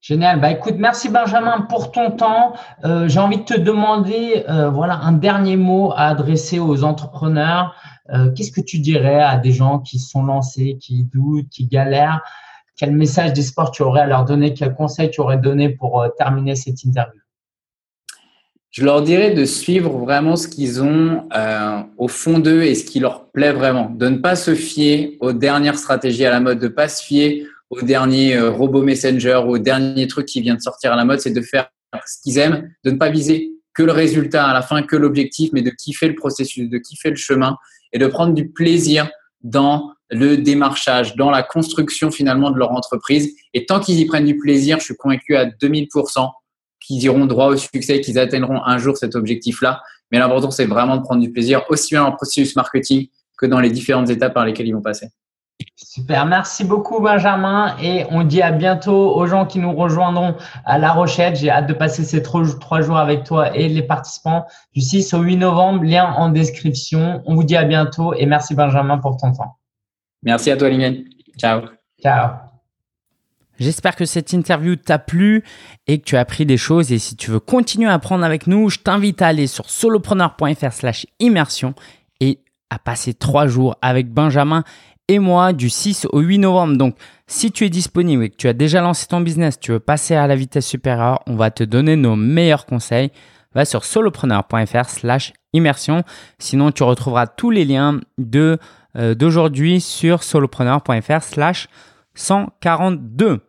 [0.00, 0.40] Génial.
[0.40, 2.54] Bah écoute, merci Benjamin pour ton temps.
[2.84, 7.74] Euh, j'ai envie de te demander, euh, voilà, un dernier mot à adresser aux entrepreneurs.
[8.36, 12.20] Qu'est-ce que tu dirais à des gens qui sont lancés, qui doutent, qui galèrent?
[12.76, 14.52] Quel message d'espoir tu aurais à leur donner?
[14.52, 17.23] Quel conseil tu aurais donné pour terminer cette interview?
[18.74, 21.28] Je leur dirais de suivre vraiment ce qu'ils ont
[21.96, 23.88] au fond d'eux et ce qui leur plaît vraiment.
[23.88, 27.00] De ne pas se fier aux dernières stratégies à la mode, de ne pas se
[27.00, 31.04] fier au dernier euh, robot messenger, au dernier truc qui vient de sortir à la
[31.04, 31.68] mode, c'est de faire
[32.04, 35.50] ce qu'ils aiment, de ne pas viser que le résultat à la fin, que l'objectif,
[35.52, 37.56] mais de kiffer le processus, de kiffer le chemin
[37.92, 39.08] et de prendre du plaisir
[39.42, 43.36] dans le démarchage, dans la construction finalement de leur entreprise.
[43.54, 46.28] Et tant qu'ils y prennent du plaisir, je suis convaincu à 2000%
[46.86, 49.82] qu'ils iront droit au succès, qu'ils atteindront un jour cet objectif-là.
[50.10, 53.08] Mais l'important, c'est vraiment de prendre du plaisir aussi bien dans le processus marketing
[53.38, 55.08] que dans les différentes étapes par lesquelles ils vont passer.
[55.76, 60.78] Super, merci beaucoup Benjamin et on dit à bientôt aux gens qui nous rejoindront à
[60.78, 61.36] La Rochelle.
[61.36, 65.20] J'ai hâte de passer ces trois jours avec toi et les participants du 6 au
[65.20, 67.22] 8 novembre, lien en description.
[67.26, 69.56] On vous dit à bientôt et merci Benjamin pour ton temps.
[70.22, 71.04] Merci à toi Lingen.
[71.38, 71.62] Ciao.
[72.02, 72.43] Ciao.
[73.58, 75.44] J'espère que cette interview t'a plu
[75.86, 76.92] et que tu as appris des choses.
[76.92, 80.72] Et si tu veux continuer à apprendre avec nous, je t'invite à aller sur solopreneur.fr
[80.72, 81.74] slash immersion
[82.20, 82.40] et
[82.70, 84.64] à passer trois jours avec Benjamin
[85.08, 86.76] et moi du 6 au 8 novembre.
[86.76, 86.96] Donc,
[87.26, 90.14] si tu es disponible et que tu as déjà lancé ton business, tu veux passer
[90.14, 93.10] à la vitesse supérieure, on va te donner nos meilleurs conseils.
[93.54, 96.02] Va sur solopreneur.fr slash immersion.
[96.40, 98.00] Sinon, tu retrouveras tous les liens
[98.34, 98.56] euh,
[99.14, 101.68] d'aujourd'hui sur solopreneur.fr slash
[102.14, 103.40] 142.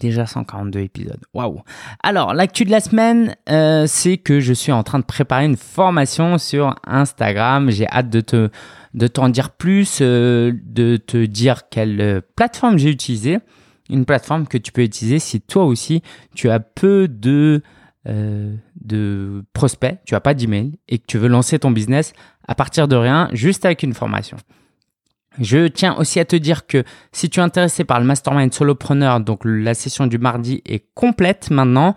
[0.00, 1.20] Déjà 142 épisodes.
[1.34, 1.62] Waouh.
[2.02, 5.56] Alors, l'actu de la semaine, euh, c'est que je suis en train de préparer une
[5.56, 7.70] formation sur Instagram.
[7.70, 8.50] J'ai hâte de te
[8.94, 13.38] de t'en dire plus, euh, de te dire quelle euh, plateforme j'ai utilisée.
[13.88, 16.02] Une plateforme que tu peux utiliser si toi aussi
[16.34, 17.62] tu as peu de
[18.06, 22.12] de prospects, tu as pas d'email et que tu veux lancer ton business
[22.46, 24.36] à partir de rien, juste avec une formation.
[25.40, 29.20] Je tiens aussi à te dire que si tu es intéressé par le mastermind solopreneur,
[29.20, 31.94] donc la session du mardi est complète maintenant.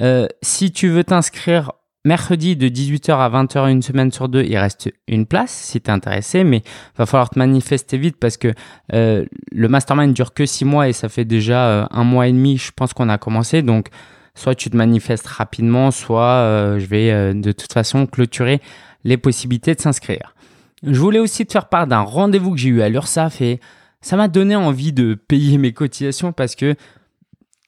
[0.00, 1.72] Euh, si tu veux t'inscrire
[2.04, 5.88] mercredi de 18h à 20h une semaine sur deux, il reste une place si tu
[5.88, 6.62] es intéressé, mais
[6.96, 8.52] va falloir te manifester vite parce que
[8.92, 12.32] euh, le mastermind dure que six mois et ça fait déjà euh, un mois et
[12.32, 13.62] demi, je pense qu'on a commencé.
[13.62, 13.88] Donc
[14.34, 18.60] soit tu te manifestes rapidement, soit je vais de toute façon clôturer
[19.04, 20.34] les possibilités de s'inscrire.
[20.82, 23.60] Je voulais aussi te faire part d'un rendez-vous que j'ai eu à l'URSAF et
[24.00, 26.74] ça m'a donné envie de payer mes cotisations parce que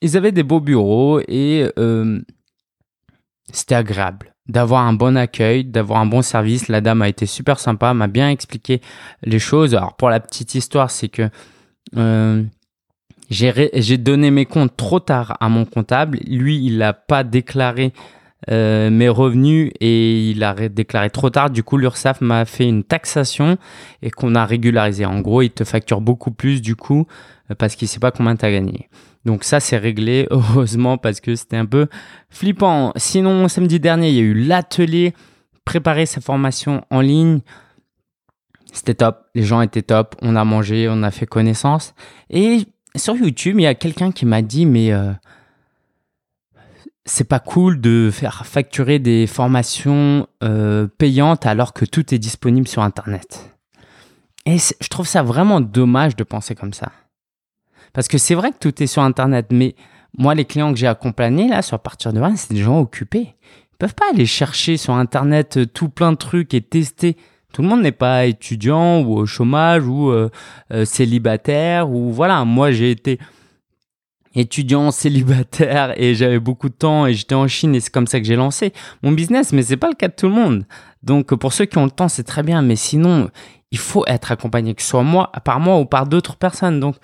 [0.01, 2.19] ils avaient des beaux bureaux et euh,
[3.51, 6.67] c'était agréable d'avoir un bon accueil, d'avoir un bon service.
[6.67, 8.81] La dame a été super sympa, m'a bien expliqué
[9.23, 9.75] les choses.
[9.75, 11.29] Alors pour la petite histoire, c'est que
[11.95, 12.43] euh,
[13.29, 16.19] j'ai donné mes comptes trop tard à mon comptable.
[16.27, 17.93] Lui, il n'a pas déclaré
[18.49, 21.49] euh, mes revenus et il a déclaré trop tard.
[21.49, 23.57] Du coup, l'URSSAF m'a fait une taxation
[24.01, 25.05] et qu'on a régularisé.
[25.05, 27.07] En gros, il te facture beaucoup plus du coup
[27.51, 28.89] euh, parce qu'il sait pas combien tu as gagné.
[29.25, 31.87] Donc ça, c'est réglé, heureusement, parce que c'était un peu
[32.29, 32.91] flippant.
[32.97, 35.13] Sinon, samedi dernier, il y a eu l'atelier
[35.65, 37.39] préparer sa formation en ligne.
[38.73, 41.93] C'était top, les gens étaient top, on a mangé, on a fait connaissance.
[42.29, 42.65] Et
[42.95, 44.91] sur YouTube, il y a quelqu'un qui m'a dit, mais...
[44.91, 45.11] Euh,
[47.05, 52.67] c'est pas cool de faire facturer des formations euh, payantes alors que tout est disponible
[52.67, 53.49] sur Internet.
[54.45, 56.91] Et je trouve ça vraiment dommage de penser comme ça.
[57.93, 59.75] Parce que c'est vrai que tout est sur Internet, mais
[60.17, 63.35] moi, les clients que j'ai accompagnés, là, sur partir de rien, c'est des gens occupés.
[63.73, 67.17] Ils peuvent pas aller chercher sur Internet euh, tout plein de trucs et tester.
[67.53, 70.29] Tout le monde n'est pas étudiant ou au chômage ou euh,
[70.85, 72.45] célibataire ou voilà.
[72.45, 73.19] Moi, j'ai été
[74.35, 78.19] étudiant célibataire et j'avais beaucoup de temps et j'étais en Chine et c'est comme ça
[78.19, 79.53] que j'ai lancé mon business.
[79.53, 80.65] Mais c'est pas le cas de tout le monde.
[81.03, 82.61] Donc pour ceux qui ont le temps c'est très bien.
[82.61, 83.29] Mais sinon
[83.71, 86.79] il faut être accompagné que ce soit moi par moi ou par d'autres personnes.
[86.79, 86.95] Donc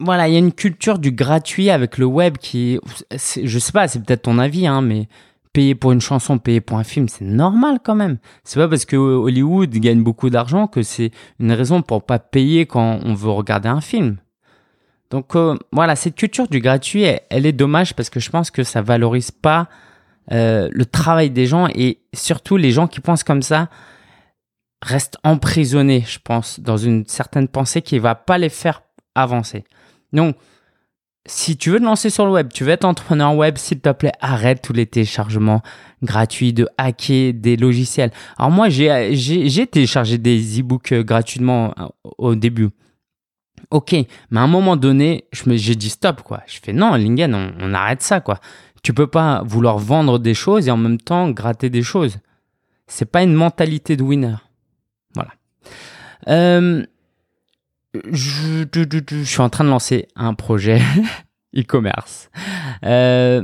[0.00, 2.78] voilà il y a une culture du gratuit avec le web qui
[3.10, 5.08] je sais pas c'est peut-être ton avis hein mais
[5.52, 8.18] payer pour une chanson payer pour un film c'est normal quand même.
[8.44, 11.10] C'est pas parce que Hollywood gagne beaucoup d'argent que c'est
[11.40, 14.18] une raison pour pas payer quand on veut regarder un film
[15.10, 18.62] donc euh, voilà, cette culture du gratuit, elle, est dommage parce que je pense que
[18.62, 19.68] ça valorise pas
[20.32, 23.70] euh, le travail des gens et surtout les gens qui pensent comme ça
[24.82, 28.82] restent emprisonnés, je pense, dans une certaine pensée qui va pas les faire
[29.14, 29.64] avancer.
[30.12, 30.36] Donc,
[31.26, 33.90] si tu veux te lancer sur le web, tu veux être entrepreneur web, s'il te
[33.90, 35.62] plaît, arrête tous les téléchargements
[36.02, 38.12] gratuits de hacker des logiciels.
[38.38, 41.86] Alors moi, j'ai téléchargé des e-books gratuitement euh,
[42.18, 42.68] au début.
[43.70, 46.42] Ok, mais à un moment donné, j'ai dit stop, quoi.
[46.46, 48.40] Je fais non, Lingen, on, arrête ça, quoi.
[48.82, 52.18] Tu peux pas vouloir vendre des choses et en même temps gratter des choses.
[52.86, 54.36] C'est pas une mentalité de winner.
[55.14, 55.32] Voilà.
[56.28, 56.84] Euh,
[58.10, 60.80] je, je, suis en train de lancer un projet
[61.56, 62.30] e-commerce.
[62.84, 63.42] Euh,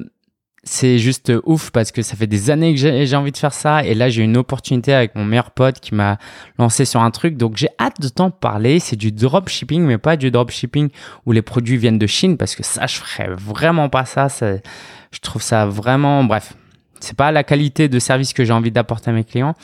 [0.65, 3.85] c'est juste ouf parce que ça fait des années que j'ai envie de faire ça.
[3.85, 6.19] Et là j'ai une opportunité avec mon meilleur pote qui m'a
[6.59, 7.37] lancé sur un truc.
[7.37, 8.81] Donc j'ai hâte de t'en parler.
[8.81, 10.89] C'est du dropshipping mais pas du dropshipping
[11.27, 15.21] où les produits viennent de Chine parce que ça je ferais vraiment pas ça, je
[15.21, 16.55] trouve ça vraiment bref
[17.01, 19.55] c'est pas la qualité de service que j'ai envie d'apporter à mes clients.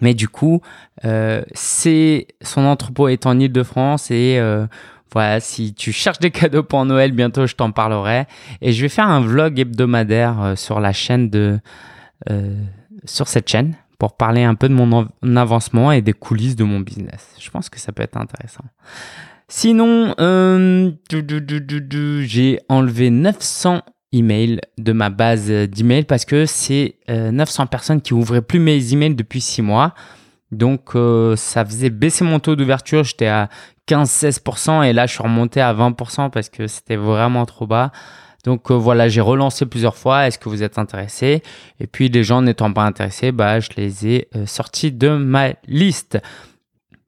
[0.00, 0.60] Mais du coup
[1.04, 4.66] euh, c'est son entrepôt est en Ile-de-France et euh,
[5.40, 8.26] si tu cherches des cadeaux pour Noël, bientôt je t'en parlerai.
[8.60, 11.58] Et je vais faire un vlog hebdomadaire euh, sur la chaîne de,
[12.30, 12.54] euh,
[13.04, 16.80] sur cette chaîne pour parler un peu de mon avancement et des coulisses de mon
[16.80, 17.34] business.
[17.40, 18.64] Je pense que ça peut être intéressant.
[19.48, 20.90] Sinon, euh,
[22.22, 23.80] j'ai enlevé 900
[24.12, 29.14] emails de ma base d'emails parce que c'est 900 personnes qui ouvraient plus mes emails
[29.14, 29.94] depuis 6 mois.
[30.52, 30.92] Donc
[31.36, 33.48] ça faisait baisser mon taux d'ouverture, j'étais à
[33.88, 37.92] 15-16% et là je suis remonté à 20% parce que c'était vraiment trop bas.
[38.44, 40.28] Donc voilà, j'ai relancé plusieurs fois.
[40.28, 41.42] Est-ce que vous êtes intéressé?
[41.80, 46.18] Et puis les gens n'étant pas intéressés, bah je les ai sortis de ma liste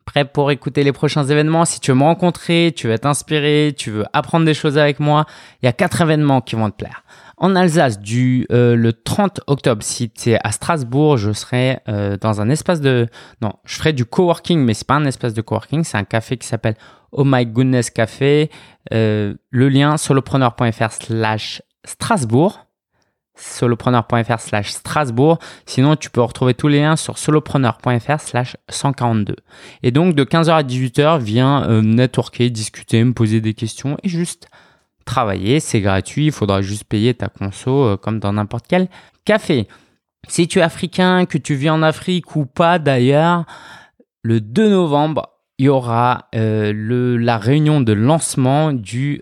[0.08, 1.66] prêt pour écouter les prochains événements.
[1.66, 5.00] Si tu veux me rencontrer, tu veux être inspiré, tu veux apprendre des choses avec
[5.00, 5.26] moi,
[5.62, 7.04] il y a quatre événements qui vont te plaire.
[7.36, 12.16] En Alsace, du euh, le 30 octobre, si tu es à Strasbourg, je serai euh,
[12.16, 13.06] dans un espace de...
[13.42, 16.38] Non, je ferai du coworking, mais c'est pas un espace de coworking, c'est un café
[16.38, 16.76] qui s'appelle
[17.12, 18.50] Oh My Goodness Café.
[18.94, 22.67] Euh, le lien solopreneur.fr slash Strasbourg
[23.38, 25.38] solopreneur.fr slash Strasbourg.
[25.66, 29.36] Sinon, tu peux retrouver tous les liens sur solopreneur.fr slash 142.
[29.82, 34.08] Et donc, de 15h à 18h, viens euh, networker, discuter, me poser des questions et
[34.08, 34.48] juste
[35.04, 35.60] travailler.
[35.60, 36.26] C'est gratuit.
[36.26, 38.88] Il faudra juste payer ta conso euh, comme dans n'importe quel
[39.24, 39.68] café.
[40.28, 43.44] Si tu es africain, que tu vis en Afrique ou pas d'ailleurs,
[44.22, 49.20] le 2 novembre, il y aura euh, la réunion de lancement du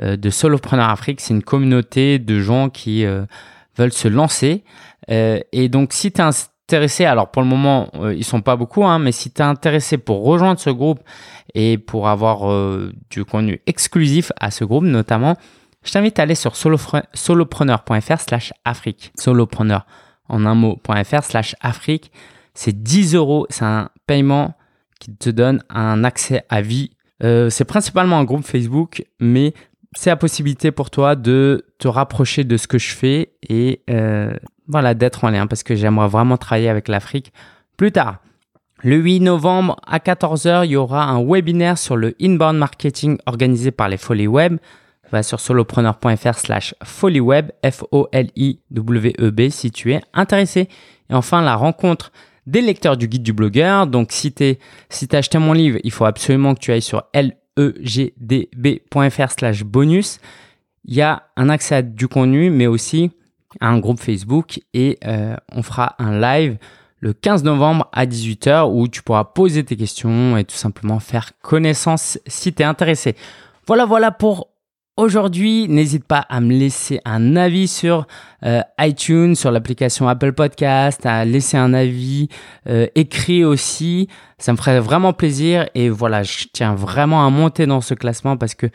[0.00, 1.20] de Solopreneur Afrique.
[1.20, 3.24] C'est une communauté de gens qui euh,
[3.76, 4.64] veulent se lancer.
[5.10, 8.84] Euh, et donc, si tu es intéressé, alors pour le moment, ils sont pas beaucoup,
[8.84, 11.00] hein, mais si tu es intéressé pour rejoindre ce groupe
[11.54, 12.40] et pour avoir
[13.10, 15.36] du contenu exclusif à ce groupe notamment,
[15.84, 19.12] je t'invite à aller sur solopreneur.fr slash Afrique.
[19.16, 19.86] Solopreneur
[20.28, 22.10] en un mot.fr slash Afrique.
[22.54, 23.46] C'est 10 euros.
[23.48, 24.54] C'est un paiement
[24.98, 26.90] qui te donne un accès à vie.
[27.20, 29.54] c'est principalement un groupe Facebook, mais
[29.96, 34.34] c'est la possibilité pour toi de te rapprocher de ce que je fais et euh,
[34.68, 37.32] voilà d'être en lien parce que j'aimerais vraiment travailler avec l'Afrique
[37.76, 38.18] plus tard.
[38.82, 43.70] Le 8 novembre à 14h, il y aura un webinaire sur le inbound marketing organisé
[43.70, 44.58] par les Folies Web.
[45.12, 50.68] Va sur solopreneur.fr slash folieweb, F-O-L-I-W-E-B si tu es intéressé.
[51.08, 52.12] Et enfin, la rencontre
[52.46, 53.86] des lecteurs du guide du blogueur.
[53.86, 54.56] Donc, si tu
[54.90, 59.64] si as acheté mon livre, il faut absolument que tu ailles sur L egdb.fr slash
[59.64, 60.18] bonus.
[60.84, 63.10] Il y a un accès à du contenu, mais aussi
[63.60, 66.58] à un groupe Facebook et euh, on fera un live
[67.00, 71.32] le 15 novembre à 18h où tu pourras poser tes questions et tout simplement faire
[71.40, 73.16] connaissance si tu es intéressé.
[73.66, 74.48] Voilà, voilà pour
[74.98, 78.06] Aujourd'hui, n'hésite pas à me laisser un avis sur
[78.46, 82.30] euh, iTunes, sur l'application Apple Podcast, à laisser un avis
[82.66, 84.08] euh, écrit aussi.
[84.38, 88.38] Ça me ferait vraiment plaisir et voilà, je tiens vraiment à monter dans ce classement
[88.38, 88.68] parce que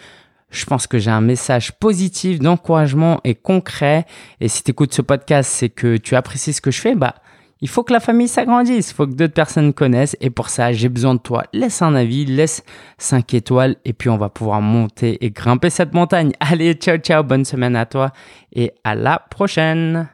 [0.52, 4.06] je pense que j'ai un message positif, d'encouragement et concret.
[4.42, 7.16] Et si tu écoutes ce podcast, c'est que tu apprécies ce que je fais, bah
[7.62, 10.72] il faut que la famille s'agrandisse, il faut que d'autres personnes connaissent et pour ça,
[10.72, 11.44] j'ai besoin de toi.
[11.54, 12.64] Laisse un avis, laisse
[12.98, 16.32] 5 étoiles et puis on va pouvoir monter et grimper cette montagne.
[16.40, 18.12] Allez, ciao ciao, bonne semaine à toi
[18.54, 20.10] et à la prochaine.